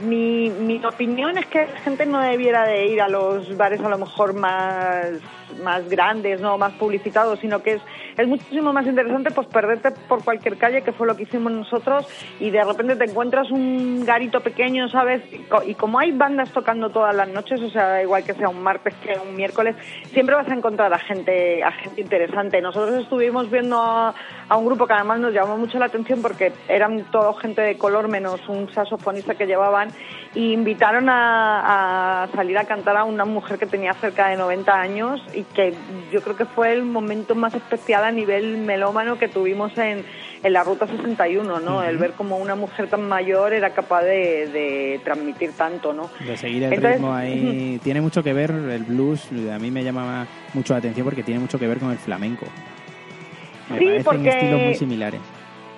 mi, 0.00 0.50
mi 0.50 0.82
opinión 0.84 1.36
es 1.38 1.46
que 1.46 1.66
la 1.66 1.80
gente 1.80 2.06
no 2.06 2.20
debiera 2.20 2.64
de 2.64 2.86
ir 2.86 3.02
a 3.02 3.08
los 3.08 3.56
bares 3.56 3.80
a 3.80 3.88
lo 3.88 3.98
mejor 3.98 4.34
más 4.34 5.20
más 5.62 5.88
grandes, 5.88 6.40
no 6.40 6.58
más 6.58 6.72
publicitados, 6.74 7.38
sino 7.40 7.62
que 7.62 7.74
es, 7.74 7.82
es 8.16 8.28
muchísimo 8.28 8.72
más 8.72 8.86
interesante 8.86 9.30
pues 9.30 9.46
perderte 9.48 9.90
por 10.08 10.24
cualquier 10.24 10.56
calle, 10.56 10.82
que 10.82 10.92
fue 10.92 11.06
lo 11.06 11.16
que 11.16 11.24
hicimos 11.24 11.52
nosotros, 11.52 12.06
y 12.40 12.50
de 12.50 12.62
repente 12.64 12.96
te 12.96 13.04
encuentras 13.04 13.50
un 13.50 14.04
garito 14.04 14.40
pequeño, 14.40 14.88
¿sabes? 14.88 15.22
Y 15.32 15.38
co- 15.44 15.62
Y 15.64 15.74
como 15.74 15.98
hay 15.98 16.12
bandas 16.12 16.50
tocando 16.52 16.90
todas 16.90 17.14
las 17.14 17.28
noches, 17.28 17.60
o 17.60 17.70
sea, 17.70 18.02
igual 18.02 18.24
que 18.24 18.34
sea 18.34 18.48
un 18.48 18.62
martes 18.62 18.94
que 19.02 19.16
un 19.18 19.34
miércoles, 19.36 19.76
siempre 20.12 20.34
vas 20.34 20.48
a 20.48 20.54
encontrar 20.54 20.92
a 20.92 20.98
gente, 20.98 21.62
a 21.62 21.72
gente 21.72 22.00
interesante. 22.00 22.60
Nosotros 22.60 23.02
estuvimos 23.02 23.50
viendo 23.50 23.78
a, 23.78 24.14
un 24.56 24.64
grupo 24.66 24.86
que 24.86 24.92
además 24.94 25.20
nos 25.20 25.32
llamó 25.32 25.56
mucho 25.56 25.78
la 25.78 25.86
atención 25.86 26.22
porque 26.22 26.52
eran 26.68 27.04
todo 27.10 27.34
gente 27.34 27.62
de 27.62 27.76
color 27.78 28.08
menos 28.08 28.40
un 28.48 28.72
saxofonista 28.72 29.34
que 29.34 29.46
llevaban 29.46 29.88
y 30.34 30.52
invitaron 30.52 31.08
a, 31.08 32.24
a 32.24 32.28
salir 32.28 32.58
a 32.58 32.64
cantar 32.64 32.96
a 32.96 33.04
una 33.04 33.24
mujer 33.24 33.58
que 33.58 33.66
tenía 33.66 33.92
cerca 33.94 34.28
de 34.28 34.36
90 34.36 34.72
años 34.72 35.20
y 35.38 35.44
que 35.54 35.72
yo 36.12 36.20
creo 36.20 36.36
que 36.36 36.44
fue 36.46 36.72
el 36.72 36.82
momento 36.82 37.34
más 37.36 37.54
especial 37.54 38.02
a 38.04 38.10
nivel 38.10 38.56
melómano 38.58 39.18
que 39.18 39.28
tuvimos 39.28 39.76
en, 39.78 40.04
en 40.42 40.52
la 40.52 40.64
Ruta 40.64 40.88
61, 40.88 41.60
¿no? 41.60 41.82
El 41.84 41.96
ver 41.96 42.12
como 42.12 42.38
una 42.38 42.56
mujer 42.56 42.88
tan 42.88 43.06
mayor 43.08 43.52
era 43.52 43.70
capaz 43.70 44.02
de, 44.02 44.48
de 44.48 45.00
transmitir 45.04 45.52
tanto, 45.52 45.92
¿no? 45.92 46.10
De 46.26 46.36
seguir 46.36 46.64
el 46.64 46.72
Entonces, 46.72 46.94
ritmo 46.96 47.14
ahí. 47.14 47.80
Tiene 47.84 48.00
mucho 48.00 48.22
que 48.24 48.32
ver 48.32 48.50
el 48.50 48.82
blues, 48.82 49.28
a 49.54 49.58
mí 49.60 49.70
me 49.70 49.84
llama 49.84 50.26
mucho 50.54 50.72
la 50.72 50.80
atención 50.80 51.04
porque 51.04 51.22
tiene 51.22 51.38
mucho 51.40 51.56
que 51.58 51.68
ver 51.68 51.78
con 51.78 51.92
el 51.92 51.98
flamenco. 51.98 52.46
Me 53.70 53.78
Sí, 53.78 53.84
parecen 53.84 54.04
porque- 54.04 54.28
estilos 54.30 54.60
muy 54.62 54.74
similares. 54.74 55.20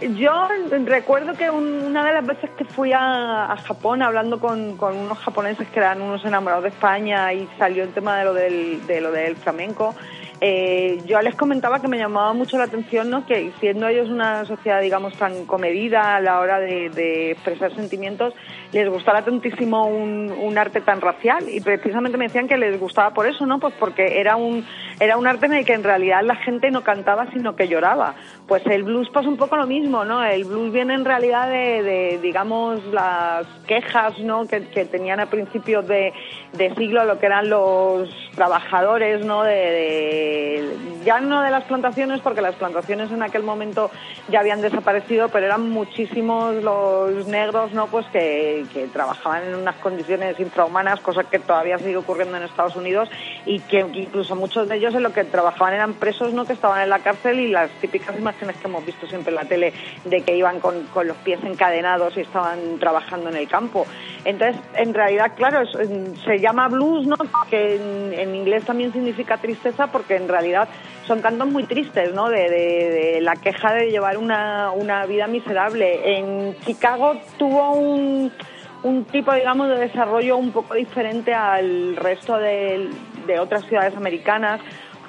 Yo 0.01 0.49
recuerdo 0.87 1.35
que 1.35 1.51
un- 1.51 1.85
una 1.85 2.05
de 2.07 2.15
las 2.15 2.25
veces 2.27 2.49
que 2.57 2.65
fui 2.65 2.91
a, 2.95 3.55
Japón 3.67 4.01
hablando 4.03 4.41
con, 4.41 4.77
con 4.79 4.97
unos 4.97 5.19
japoneses 5.19 5.69
que 5.69 5.79
eran 5.79 6.01
unos 6.01 6.25
enamorados 6.25 6.63
de 6.65 6.71
España 6.71 7.33
y 7.35 7.47
salió 7.59 7.83
el 7.85 7.93
tema 7.93 8.19
de 8.19 8.25
lo 8.25 8.33
del, 8.35 8.87
de 8.87 9.01
lo 9.03 9.13
del 9.13 9.37
flamenco, 9.37 9.95
eh, 10.43 10.99
yo 11.05 11.21
les 11.21 11.35
comentaba 11.35 11.81
que 11.83 11.89
me 11.89 11.99
llamaba 11.99 12.33
mucho 12.33 12.57
la 12.57 12.65
atención 12.65 13.11
¿no? 13.11 13.27
que 13.27 13.53
siendo 13.61 13.89
ellos 13.89 14.09
una 14.09 14.47
sociedad 14.47 14.81
digamos 14.81 15.13
tan 15.19 15.45
comedida 15.45 16.17
a 16.17 16.21
la 16.21 16.41
hora 16.41 16.59
de, 16.59 16.89
de 16.89 17.33
expresar 17.33 17.75
sentimientos, 17.75 18.33
les 18.73 18.89
gustara 18.89 19.23
tantísimo 19.23 19.87
un, 19.87 20.31
un 20.33 20.57
arte 20.57 20.81
tan 20.81 21.03
racial 21.03 21.45
y 21.47 21.61
precisamente 21.61 22.17
me 22.17 22.25
decían 22.29 22.49
que 22.49 22.57
les 22.57 22.81
gustaba 22.81 23.11
por 23.11 23.27
eso, 23.27 23.45
¿no? 23.45 23.59
Pues 23.59 23.75
porque 23.79 24.19
era 24.19 24.37
un, 24.37 24.65
era 24.99 25.19
un 25.19 25.27
arte 25.27 25.45
en 25.47 25.53
el 25.55 25.65
que 25.67 25.75
en 25.75 25.85
realidad 25.85 26.23
la 26.23 26.37
gente 26.37 26.71
no 26.71 26.83
cantaba 26.83 27.27
sino 27.33 27.55
que 27.55 27.69
lloraba. 27.69 28.15
Pues 28.51 28.67
el 28.67 28.83
blues 28.83 29.09
pasa 29.11 29.29
un 29.29 29.37
poco 29.37 29.57
lo 29.57 29.65
mismo, 29.65 30.05
¿no? 30.05 30.25
El 30.25 30.45
blues 30.45 30.73
viene 30.73 30.95
en 30.95 31.05
realidad 31.05 31.49
de, 31.49 32.19
digamos, 32.21 32.85
las 32.87 33.47
quejas, 33.69 34.19
¿no? 34.19 34.49
Que, 34.49 34.61
tenían 34.87 35.21
a 35.21 35.27
principios 35.27 35.87
de, 35.87 36.13
siglo 36.77 37.05
lo 37.05 37.21
que 37.21 37.27
eran 37.27 37.49
los 37.49 38.11
trabajadores, 38.35 39.25
¿no? 39.25 39.45
De- 39.45 40.69
ya 41.05 41.21
no 41.21 41.43
de 41.43 41.51
las 41.51 41.63
plantaciones, 41.65 42.21
porque 42.21 42.43
las 42.43 42.57
plantaciones 42.57 43.13
en 43.13 43.23
aquel 43.23 43.45
momento 43.45 43.89
ya 44.29 44.41
habían 44.41 44.61
desaparecido, 44.61 45.29
pero 45.29 45.47
eran 45.47 45.71
muchísimos 45.71 46.57
los 46.57 47.29
negros, 47.29 47.73
¿no? 47.73 47.87
Pues 47.87 48.05
que, 48.07 48.67
que 48.75 48.89
trabajaban 48.89 49.45
en 49.45 49.55
unas 49.55 49.77
condiciones 49.77 50.39
infrahumanas, 50.41 50.99
cosa 51.01 51.23
que 51.23 51.39
todavía 51.39 51.79
sigue 51.79 51.97
ocurriendo 51.97 52.37
en 52.37 52.43
Estados 52.43 52.75
Unidos 52.75 53.09
y 53.47 53.61
que 53.61 53.87
incluso 53.95 54.35
muchos 54.35 54.69
de 54.69 54.77
ellos 54.77 54.93
en 54.95 55.05
lo 55.05 55.13
que 55.13 55.23
trabajaban 55.23 55.75
eran 55.75 55.95
presos, 55.95 56.33
¿no? 56.35 56.45
Que 56.45 56.53
estaban 56.53 56.83
en 56.83 56.91
la 56.91 56.99
cárcel 56.99 57.39
y 57.39 57.49
las 57.49 57.71
típicas 57.81 58.19
imágenes 58.41 58.57
que 58.61 58.69
hemos 58.69 58.85
visto 58.87 59.07
siempre 59.07 59.31
en 59.31 59.37
la 59.37 59.45
tele 59.45 59.73
de 60.05 60.21
que 60.23 60.37
iban 60.37 60.61
con, 60.61 60.85
con 60.87 61.07
los 61.07 61.17
pies 61.19 61.39
encadenados 61.45 62.17
y 62.17 62.21
estaban 62.21 62.79
trabajando 62.79 63.29
en 63.31 63.37
el 63.37 63.49
campo. 63.49 63.87
Entonces, 64.25 64.61
en 64.77 64.95
realidad, 64.95 65.33
claro, 65.37 65.61
es- 65.63 66.23
se 66.25 66.39
llama 66.39 66.69
blues, 66.69 67.07
¿no? 67.07 67.17
Que 67.51 67.77
en, 67.77 68.13
en 68.19 68.35
inglés 68.35 68.65
también 68.65 68.93
significa 68.93 69.37
tristeza 69.39 69.89
porque 69.89 70.17
en 70.17 70.29
realidad 70.29 70.69
son 71.07 71.21
cantos 71.21 71.49
muy 71.49 71.65
tristes, 71.65 72.13
¿no? 72.15 72.29
De, 72.29 72.49
de- 72.49 73.13
de 73.15 73.21
la 73.21 73.35
queja 73.37 73.73
de 73.75 73.91
llevar 73.91 74.17
una, 74.17 74.71
una 74.71 75.05
vida 75.07 75.27
miserable. 75.27 76.19
En 76.19 76.57
Chicago 76.61 77.15
tuvo 77.39 77.73
un, 77.73 78.33
un 78.83 79.05
tipo, 79.05 79.33
digamos, 79.35 79.69
de 79.69 79.77
desarrollo 79.77 80.37
un 80.37 80.53
poco 80.53 80.75
diferente 80.75 81.35
al 81.35 81.97
resto 81.97 82.37
de, 82.39 82.89
de 83.27 83.39
otras 83.41 83.65
ciudades 83.67 83.97
americanas 83.97 84.61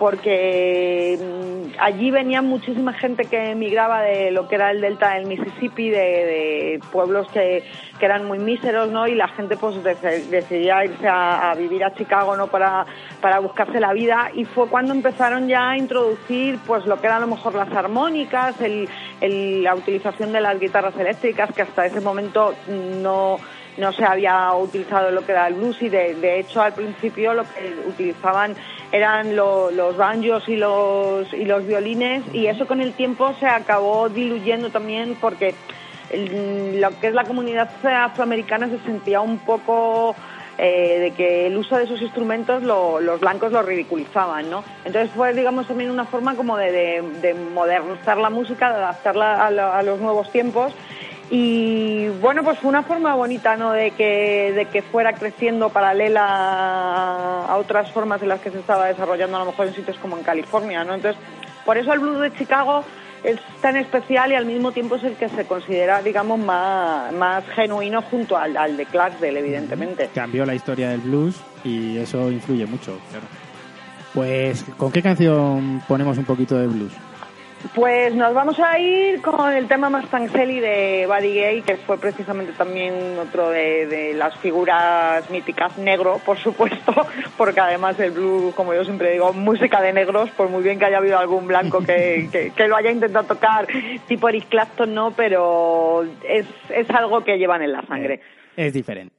porque 0.02 1.16
mm, 1.22 1.80
allí 1.80 2.10
venía 2.10 2.42
muchísima 2.42 2.92
gente 2.92 3.26
que 3.26 3.52
emigraba 3.52 4.02
de 4.02 4.32
lo 4.32 4.48
que 4.48 4.56
era 4.56 4.72
el 4.72 4.82
delta 4.82 5.14
del 5.14 5.28
Mississippi, 5.28 5.92
de, 5.92 6.80
pueblos 6.92 7.28
que, 7.32 7.64
eran 8.02 8.26
muy 8.26 8.40
míseros, 8.40 8.90
¿no? 8.90 9.06
Y 9.08 9.14
la 9.14 9.28
gente 9.28 9.58
pues 9.58 9.76
dec- 9.84 10.26
decidía 10.26 10.84
irse 10.84 11.08
a, 11.08 11.54
vivir 11.56 11.84
a 11.84 11.94
Chicago, 11.94 12.36
¿no? 12.36 12.48
Para, 12.48 12.84
para 13.22 13.38
buscarse 13.38 13.80
la 13.80 13.94
vida 13.94 14.32
y 14.34 14.44
fue 14.44 14.68
cuando 14.70 14.92
empezaron 14.92 15.48
ya 15.48 15.70
a 15.70 15.78
introducir 15.78 16.58
pues 16.66 16.88
lo 16.88 17.00
que 17.00 17.06
eran 17.06 17.18
a 17.22 17.28
lo 17.28 17.36
mejor 17.36 17.54
las 17.54 17.72
armónicas, 17.72 18.56
el, 18.60 18.90
la 19.64 19.76
utilización 19.76 20.34
de 20.34 20.42
las 20.42 20.60
guitarras 20.60 20.98
eléctricas 20.98 21.54
que 21.54 21.62
hasta 21.62 21.86
ese 21.86 22.02
momento 22.02 22.56
no 23.04 23.38
no 23.78 23.94
se 23.94 24.04
había 24.06 24.54
utilizado 24.54 25.12
lo 25.12 25.26
que 25.26 25.32
era 25.32 25.48
el 25.48 25.54
blues 25.56 25.82
y 25.82 25.90
de, 25.90 26.40
hecho 26.40 26.62
al 26.62 26.74
principio 26.74 27.34
lo 27.34 27.44
que 27.44 27.74
utilizaban 27.88 28.56
eran 28.92 29.36
lo- 29.36 29.72
los 29.72 29.96
banjos 29.98 30.48
y 30.50 30.58
los 30.58 31.34
y 31.34 31.46
los 31.46 31.66
violines. 31.66 32.24
Y 32.34 32.48
eso 32.48 32.68
con 32.68 32.82
el 32.82 32.94
tiempo 32.94 33.34
se 33.40 33.48
acabó 33.48 34.10
diluyendo 34.10 34.70
también 34.70 35.16
porque 35.22 35.56
lo 36.14 37.00
que 37.00 37.08
es 37.08 37.14
la 37.14 37.24
comunidad 37.24 37.70
afroamericana 37.84 38.68
se 38.70 38.80
sentía 38.80 39.22
un 39.22 39.38
poco 39.40 40.16
eh, 40.58 41.00
de 41.00 41.12
que 41.12 41.48
el 41.48 41.58
uso 41.58 41.78
de 41.78 41.86
esos 41.86 42.02
instrumentos 42.02 42.62
lo- 42.62 43.00
los 43.00 43.20
blancos 43.20 43.52
lo 43.52 43.62
ridiculizaban, 43.64 44.50
¿no? 44.50 44.64
Entonces 44.86 45.10
fue, 45.16 45.34
digamos, 45.34 45.66
también 45.68 45.90
una 45.90 46.06
forma 46.06 46.36
como 46.36 46.56
de, 46.58 46.72
de- 46.72 47.02
de 47.22 47.34
modernizar 47.34 48.18
la 48.18 48.30
música, 48.30 48.70
de 48.70 48.76
adaptarla 48.76 49.36
a, 49.46 49.48
a 49.80 49.82
los 49.84 50.00
nuevos 50.00 50.30
tiempos 50.32 50.74
y 51.34 52.10
bueno, 52.20 52.44
pues 52.44 52.60
fue 52.60 52.68
una 52.68 52.84
forma 52.84 53.16
bonita, 53.16 53.56
¿no? 53.56 53.72
De 53.72 53.92
que, 53.92 54.52
de 54.54 54.66
que 54.66 54.82
fuera 54.82 55.14
creciendo 55.14 55.70
paralela 55.70 56.26
a, 56.26 57.46
a 57.46 57.56
otras 57.56 57.90
formas 57.92 58.22
en 58.22 58.28
las 58.28 58.42
que 58.42 58.52
se 58.52 58.60
estaba 58.60 58.88
desarrollando 58.88 59.38
a 59.38 59.40
lo 59.40 59.46
mejor 59.46 59.68
en 59.68 59.74
sitios 59.74 59.98
como 60.00 60.18
en 60.18 60.24
California, 60.24 60.84
¿no? 60.84 60.94
Entonces, 60.94 61.20
por 61.66 61.78
eso 61.78 61.94
el 61.94 62.00
blues 62.00 62.20
de 62.20 62.34
Chicago 62.34 62.84
es 63.24 63.40
tan 63.62 63.78
especial 63.78 64.34
y 64.34 64.36
al 64.36 64.46
mismo 64.46 64.74
tiempo 64.74 64.98
es 64.98 65.06
el 65.06 65.16
que 65.16 65.30
se 65.30 65.46
considera, 65.46 66.02
digamos, 66.02 66.38
más, 66.38 67.14
más 67.14 67.46
genuino 67.56 68.02
junto 68.02 68.36
al, 68.36 68.58
al 68.58 68.76
de 68.76 68.86
Clarksdale, 68.86 69.40
evidentemente. 69.40 70.10
Cambió 70.14 70.46
la 70.46 70.54
historia 70.54 70.90
del 70.90 71.00
blues 71.00 71.40
y 71.64 71.98
eso 71.98 72.30
influye 72.30 72.66
mucho, 72.66 73.00
claro. 73.10 73.26
Pues, 74.14 74.66
¿con 74.76 74.92
qué 74.92 75.02
canción 75.02 75.82
ponemos 75.88 76.18
un 76.18 76.26
poquito 76.26 76.58
de 76.58 76.68
blues? 76.68 76.92
Pues 77.76 78.14
nos 78.16 78.34
vamos 78.34 78.60
a 78.60 78.78
ir 78.80 79.22
con 79.22 79.54
el 79.54 79.68
tema 79.68 79.90
Mustang 79.90 80.30
Sally 80.30 80.60
de 80.60 81.06
Buddy 81.08 81.34
Gay, 81.34 81.62
que 81.62 81.78
fue 81.78 81.98
precisamente 81.98 82.52
también 82.54 83.18
otro 83.20 83.50
de, 83.50 83.86
de 83.88 84.14
las 84.14 84.36
figuras 84.38 85.30
míticas 85.30 85.78
negro, 85.78 86.20
por 86.26 86.38
supuesto, 86.38 86.94
porque 87.38 87.60
además 87.60 88.00
el 88.00 88.12
blues, 88.12 88.54
como 88.56 88.74
yo 88.74 88.84
siempre 88.84 89.12
digo, 89.12 89.32
música 89.34 89.82
de 89.82 89.94
negros, 89.94 90.30
por 90.32 90.50
muy 90.50 90.64
bien 90.64 90.80
que 90.80 90.86
haya 90.86 90.98
habido 90.98 91.18
algún 91.18 91.48
blanco 91.48 91.80
que, 91.80 92.28
que, 92.32 92.52
que 92.52 92.68
lo 92.68 92.76
haya 92.76 92.92
intentado 92.92 93.26
tocar, 93.26 93.68
tipo 94.08 94.28
Eric 94.28 94.50
Clapton, 94.50 94.94
no, 94.94 95.12
pero 95.12 96.04
es, 96.28 96.46
es 96.70 96.90
algo 96.90 97.24
que 97.24 97.38
llevan 97.38 97.62
en 97.62 97.72
la 97.72 97.82
sangre. 97.84 98.22
Es 98.58 98.74
diferente. 98.74 99.16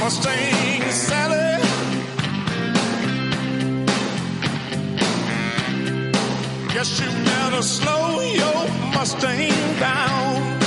Mustang 0.00 0.90
Sally. 0.90 1.60
Guess 6.72 7.00
you 7.00 7.10
better 7.24 7.62
slow 7.62 8.20
your 8.20 8.68
Mustang 8.94 9.78
down. 9.78 10.59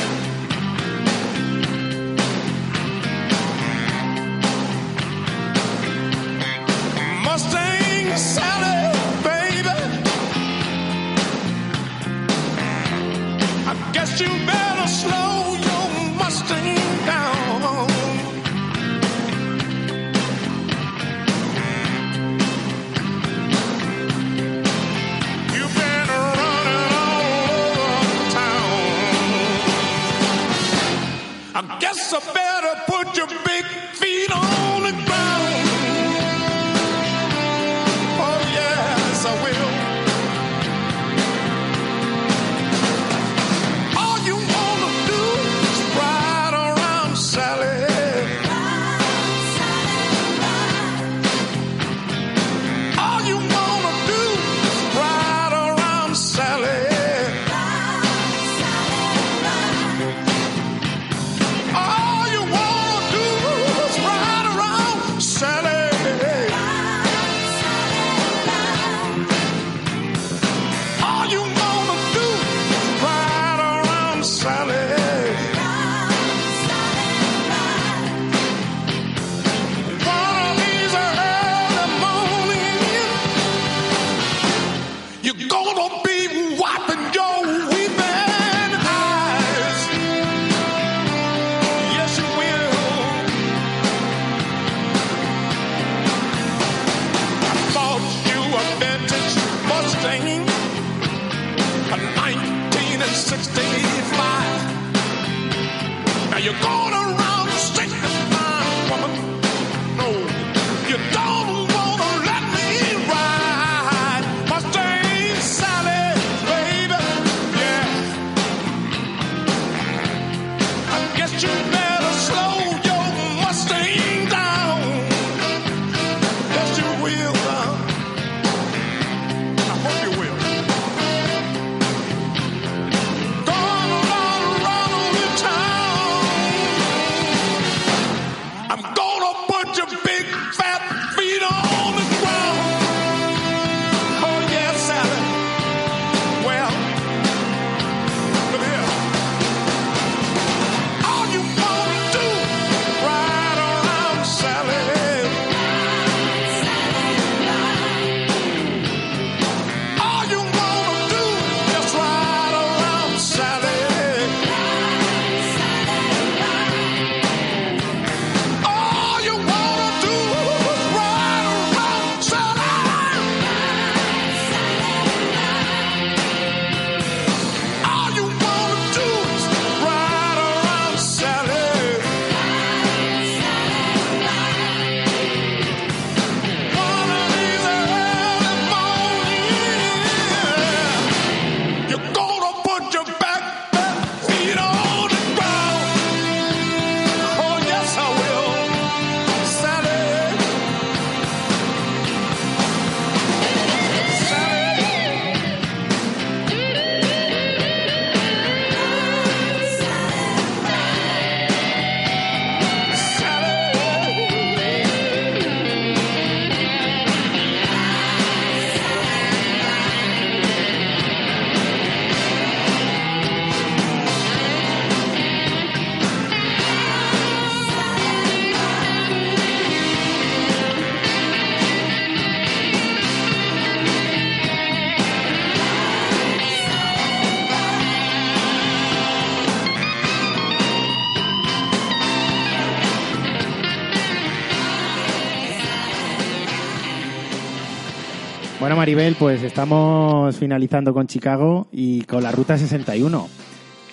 Maribel, 248.84 249.15
pues 249.15 249.41
estamos 249.43 250.36
finalizando 250.36 250.93
con 250.93 251.07
Chicago 251.07 251.67
y 251.71 252.01
con 252.01 252.21
la 252.21 252.34
Ruta 252.34 252.57
61. 252.57 253.29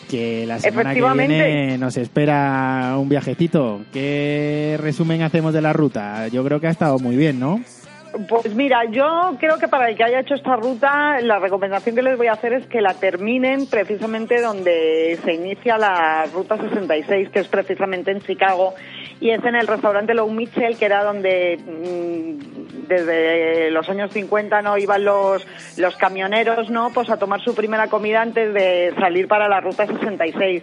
Que 0.08 0.44
la 0.48 0.58
semana 0.58 0.92
que 0.92 1.00
viene 1.00 1.78
nos 1.78 1.96
espera 1.96 2.96
un 2.98 3.08
viajecito. 3.08 3.82
¿Qué 3.92 4.76
resumen 4.80 5.22
hacemos 5.22 5.54
de 5.54 5.62
la 5.62 5.72
ruta? 5.72 6.26
Yo 6.26 6.42
creo 6.42 6.60
que 6.60 6.66
ha 6.66 6.70
estado 6.70 6.98
muy 6.98 7.14
bien, 7.14 7.38
¿no? 7.38 7.60
Pues 8.28 8.54
mira, 8.54 8.84
yo 8.90 9.36
creo 9.38 9.58
que 9.58 9.68
para 9.68 9.88
el 9.88 9.96
que 9.96 10.04
haya 10.04 10.20
hecho 10.20 10.34
esta 10.34 10.56
ruta, 10.56 11.20
la 11.20 11.38
recomendación 11.38 11.94
que 11.94 12.02
les 12.02 12.16
voy 12.16 12.26
a 12.26 12.32
hacer 12.32 12.52
es 12.52 12.66
que 12.66 12.80
la 12.80 12.94
terminen 12.94 13.66
precisamente 13.66 14.40
donde 14.40 15.18
se 15.24 15.34
inicia 15.34 15.78
la 15.78 16.26
ruta 16.26 16.56
66, 16.56 17.28
que 17.30 17.40
es 17.40 17.48
precisamente 17.48 18.10
en 18.10 18.20
Chicago, 18.20 18.74
y 19.20 19.30
es 19.30 19.44
en 19.44 19.54
el 19.54 19.66
restaurante 19.66 20.14
Low 20.14 20.30
Mitchell, 20.30 20.76
que 20.76 20.86
era 20.86 21.04
donde 21.04 21.58
mm, 21.58 22.88
desde 22.88 23.70
los 23.70 23.88
años 23.88 24.10
50 24.12 24.60
no 24.62 24.76
iban 24.76 25.04
los, 25.04 25.46
los 25.78 25.96
camioneros, 25.96 26.68
¿no? 26.70 26.90
Pues 26.92 27.08
a 27.10 27.16
tomar 27.16 27.40
su 27.40 27.54
primera 27.54 27.86
comida 27.86 28.20
antes 28.20 28.52
de 28.52 28.92
salir 28.98 29.28
para 29.28 29.48
la 29.48 29.60
ruta 29.60 29.86
66. 29.86 30.62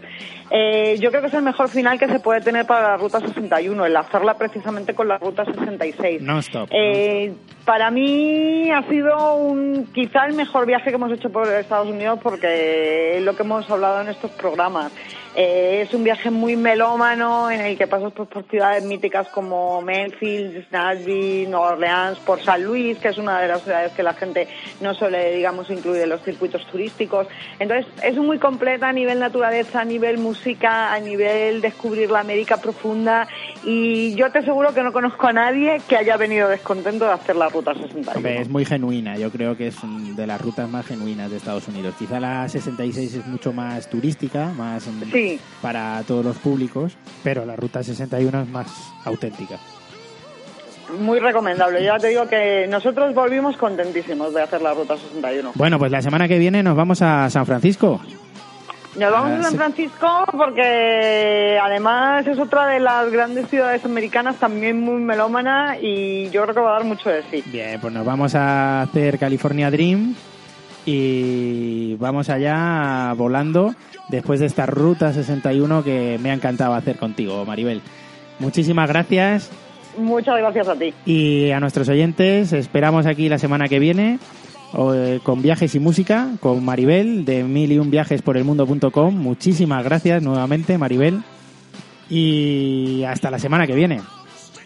Eh, 0.51 0.97
yo 0.99 1.09
creo 1.09 1.21
que 1.21 1.27
es 1.27 1.33
el 1.33 1.43
mejor 1.43 1.69
final 1.69 1.97
que 1.97 2.07
se 2.07 2.19
puede 2.19 2.41
tener 2.41 2.65
para 2.65 2.89
la 2.89 2.97
ruta 2.97 3.19
61, 3.19 3.85
el 3.85 3.95
hacerla 3.95 4.37
precisamente 4.37 4.93
con 4.93 5.07
la 5.07 5.17
ruta 5.17 5.45
66. 5.45 6.21
Non-stop. 6.21 6.69
Eh, 6.71 7.33
para 7.65 7.91
mí 7.91 8.71
ha 8.71 8.81
sido 8.87 9.35
un, 9.35 9.89
quizá 9.93 10.25
el 10.25 10.35
mejor 10.35 10.65
viaje 10.65 10.89
que 10.89 10.95
hemos 10.95 11.11
hecho 11.11 11.29
por 11.29 11.47
Estados 11.47 11.89
Unidos 11.89 12.19
porque 12.23 13.17
es 13.17 13.23
lo 13.23 13.35
que 13.35 13.43
hemos 13.43 13.69
hablado 13.69 14.01
en 14.01 14.07
estos 14.07 14.31
programas. 14.31 14.91
Eh, 15.39 15.83
es 15.83 15.93
un 15.93 16.03
viaje 16.03 16.31
muy 16.31 16.55
melómano 16.55 17.51
en 17.51 17.61
el 17.61 17.77
que 17.77 17.85
pasas 17.85 18.11
pues, 18.11 18.27
por 18.27 18.43
ciudades 18.49 18.83
míticas 18.83 19.27
como 19.27 19.83
Memphis, 19.83 20.65
Nashville, 20.71 21.47
Nueva 21.47 21.73
Orleans, 21.73 22.17
por 22.17 22.41
San 22.41 22.63
Luis, 22.63 22.97
que 22.97 23.09
es 23.09 23.19
una 23.19 23.39
de 23.39 23.47
las 23.47 23.61
ciudades 23.61 23.91
que 23.91 24.01
la 24.01 24.15
gente 24.15 24.47
no 24.81 24.95
suele, 24.95 25.35
digamos, 25.35 25.69
incluir 25.69 26.01
en 26.01 26.09
los 26.09 26.23
circuitos 26.23 26.65
turísticos. 26.65 27.27
Entonces, 27.59 27.85
es 28.03 28.15
muy 28.15 28.39
completa 28.39 28.89
a 28.89 28.93
nivel 28.93 29.19
naturaleza, 29.19 29.81
a 29.81 29.85
nivel 29.85 30.17
música, 30.17 30.91
a 30.91 30.99
nivel 30.99 31.61
descubrir 31.61 32.09
la 32.09 32.21
América 32.21 32.57
profunda 32.57 33.27
y 33.63 34.15
yo 34.15 34.31
te 34.31 34.39
aseguro 34.39 34.73
que 34.73 34.81
no 34.81 34.91
conozco 34.91 35.27
a 35.27 35.33
nadie 35.33 35.79
que 35.87 35.97
haya 35.97 36.17
venido 36.17 36.49
descontento 36.49 37.05
de 37.05 37.11
hacer 37.11 37.35
la 37.35 37.49
Ruta 37.49 37.75
61. 37.75 38.11
Hombre, 38.15 38.41
es 38.41 38.49
muy 38.49 38.65
genuina, 38.65 39.15
yo 39.17 39.29
creo 39.29 39.55
que 39.55 39.67
es 39.67 39.75
de 40.15 40.25
las 40.25 40.41
rutas 40.41 40.67
más 40.67 40.87
genuinas 40.87 41.29
de 41.29 41.37
Estados 41.37 41.67
Unidos. 41.67 41.93
Quizá 41.99 42.19
la 42.19 42.49
66 42.49 43.13
es 43.13 43.27
mucho 43.27 43.53
más 43.53 43.87
turística, 43.87 44.51
más 44.57 44.87
mm, 44.87 45.26
Sí. 45.29 45.39
para 45.61 46.01
todos 46.07 46.23
los 46.25 46.37
públicos, 46.37 46.93
pero 47.23 47.45
la 47.45 47.55
ruta 47.55 47.83
61 47.83 48.41
es 48.41 48.47
más 48.49 48.67
auténtica. 49.05 49.57
Muy 50.99 51.19
recomendable. 51.19 51.83
Ya 51.83 51.97
te 51.97 52.07
digo 52.07 52.27
que 52.27 52.65
nosotros 52.69 53.13
volvimos 53.13 53.57
contentísimos 53.57 54.33
de 54.33 54.41
hacer 54.41 54.61
la 54.61 54.73
Ruta 54.73 54.95
61. 54.95 55.51
Bueno, 55.55 55.77
pues 55.77 55.91
la 55.91 56.01
semana 56.01 56.29
que 56.29 56.37
viene 56.39 56.63
nos 56.63 56.77
vamos 56.77 57.01
a 57.01 57.29
San 57.29 57.45
Francisco. 57.45 57.99
Nos 58.97 59.11
vamos 59.11 59.31
Ah, 59.31 59.39
a 59.39 59.43
San 59.43 59.51
sí. 59.51 59.57
Francisco 59.57 60.07
porque 60.31 61.59
además 61.61 62.25
es 62.25 62.39
otra 62.39 62.67
de 62.67 62.79
las 62.79 63.11
grandes 63.11 63.49
ciudades 63.49 63.83
americanas 63.83 64.37
también 64.37 64.79
muy 64.79 65.01
melómana 65.01 65.75
y 65.79 66.29
yo 66.29 66.43
creo 66.43 66.55
que 66.55 66.61
va 66.61 66.69
a 66.69 66.73
dar 66.79 66.83
mucho 66.85 67.09
de 67.09 67.21
sí. 67.29 67.43
Bien, 67.47 67.79
pues 67.81 67.93
nos 67.93 68.05
vamos 68.05 68.33
a 68.33 68.81
hacer 68.83 69.19
California 69.19 69.69
Dream 69.69 70.15
y 70.87 71.95
vamos 71.95 72.29
allá 72.29 73.13
volando 73.17 73.75
después 74.07 74.39
de 74.39 74.45
esta 74.45 74.65
ruta 74.65 75.11
61 75.11 75.83
que 75.83 76.17
me 76.21 76.31
ha 76.31 76.33
encantado 76.33 76.73
hacer 76.73 76.95
contigo, 76.95 77.43
Maribel. 77.45 77.81
Muchísimas 78.39 78.87
gracias 78.87 79.51
Muchas 79.97 80.37
gracias 80.37 80.67
a 80.69 80.75
ti. 80.75 80.93
y 81.05 81.51
a 81.51 81.59
nuestros 81.59 81.89
oyentes 81.89 82.53
esperamos 82.53 83.05
aquí 83.05 83.27
la 83.27 83.37
semana 83.37 83.67
que 83.67 83.79
viene 83.79 84.19
eh, 84.93 85.19
con 85.23 85.41
viajes 85.41 85.75
y 85.75 85.79
música 85.79 86.29
con 86.39 86.63
Maribel 86.63 87.25
de 87.25 87.43
mil 87.43 87.71
y 87.71 87.79
un 87.79 87.91
viajes 87.91 88.21
por 88.21 88.37
el 88.37 88.45
mundo.com. 88.45 89.13
Muchísimas 89.13 89.83
gracias 89.83 90.23
nuevamente, 90.23 90.77
Maribel. 90.77 91.21
Y 92.09 93.03
hasta 93.03 93.29
la 93.29 93.39
semana 93.39 93.67
que 93.67 93.75
viene. 93.75 93.99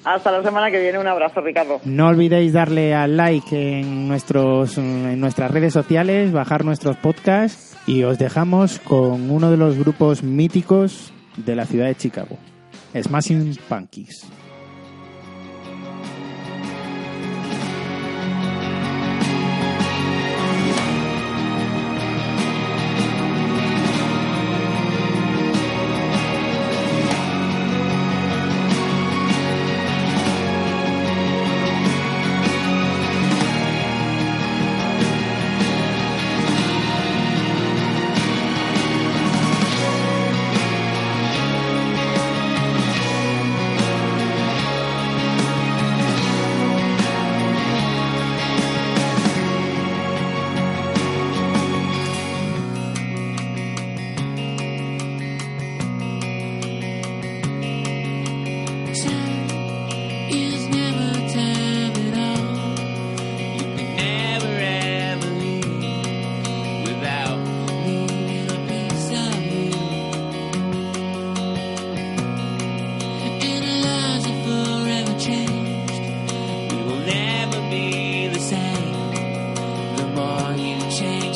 Hasta 0.03 0.31
la 0.31 0.43
semana 0.43 0.71
que 0.71 0.79
viene. 0.79 0.99
Un 0.99 1.07
abrazo, 1.07 1.41
Ricardo. 1.41 1.79
No 1.85 2.07
olvidéis 2.07 2.53
darle 2.53 2.95
al 2.95 3.17
like 3.17 3.79
en, 3.79 4.07
nuestros, 4.07 4.77
en 4.77 5.19
nuestras 5.19 5.51
redes 5.51 5.73
sociales, 5.73 6.31
bajar 6.31 6.65
nuestros 6.65 6.97
podcasts 6.97 7.77
y 7.87 8.03
os 8.03 8.17
dejamos 8.17 8.79
con 8.79 9.29
uno 9.29 9.51
de 9.51 9.57
los 9.57 9.77
grupos 9.77 10.23
míticos 10.23 11.13
de 11.37 11.55
la 11.55 11.65
ciudad 11.65 11.87
de 11.87 11.95
Chicago, 11.95 12.37
Smashing 12.93 13.57
Punkies. 13.67 14.27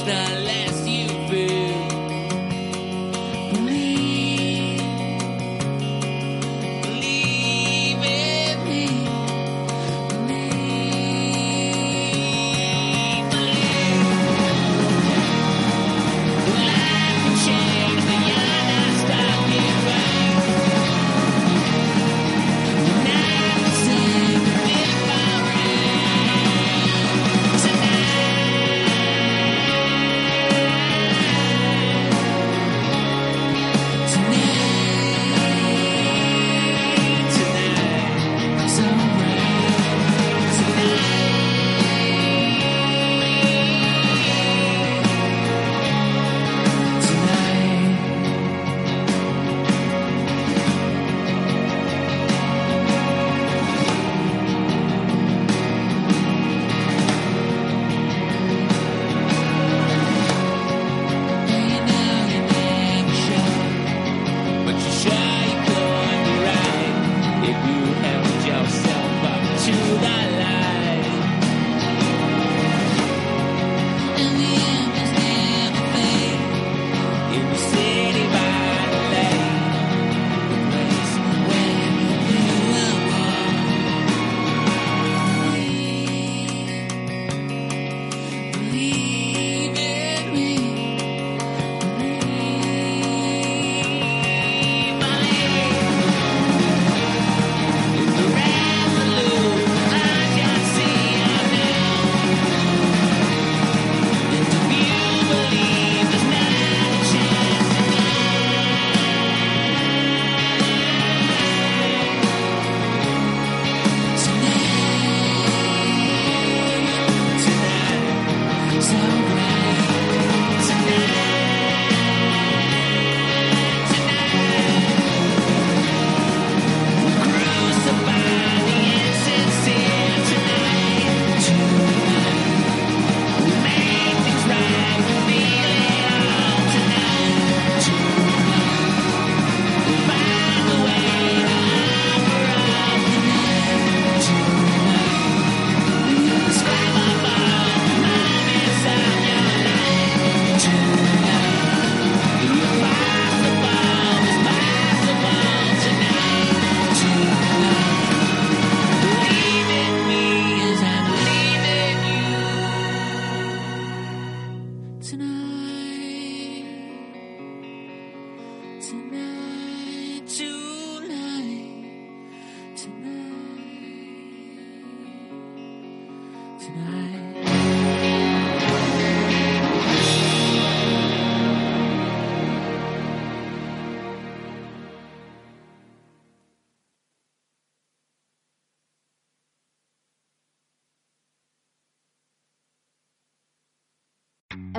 that 0.06 0.35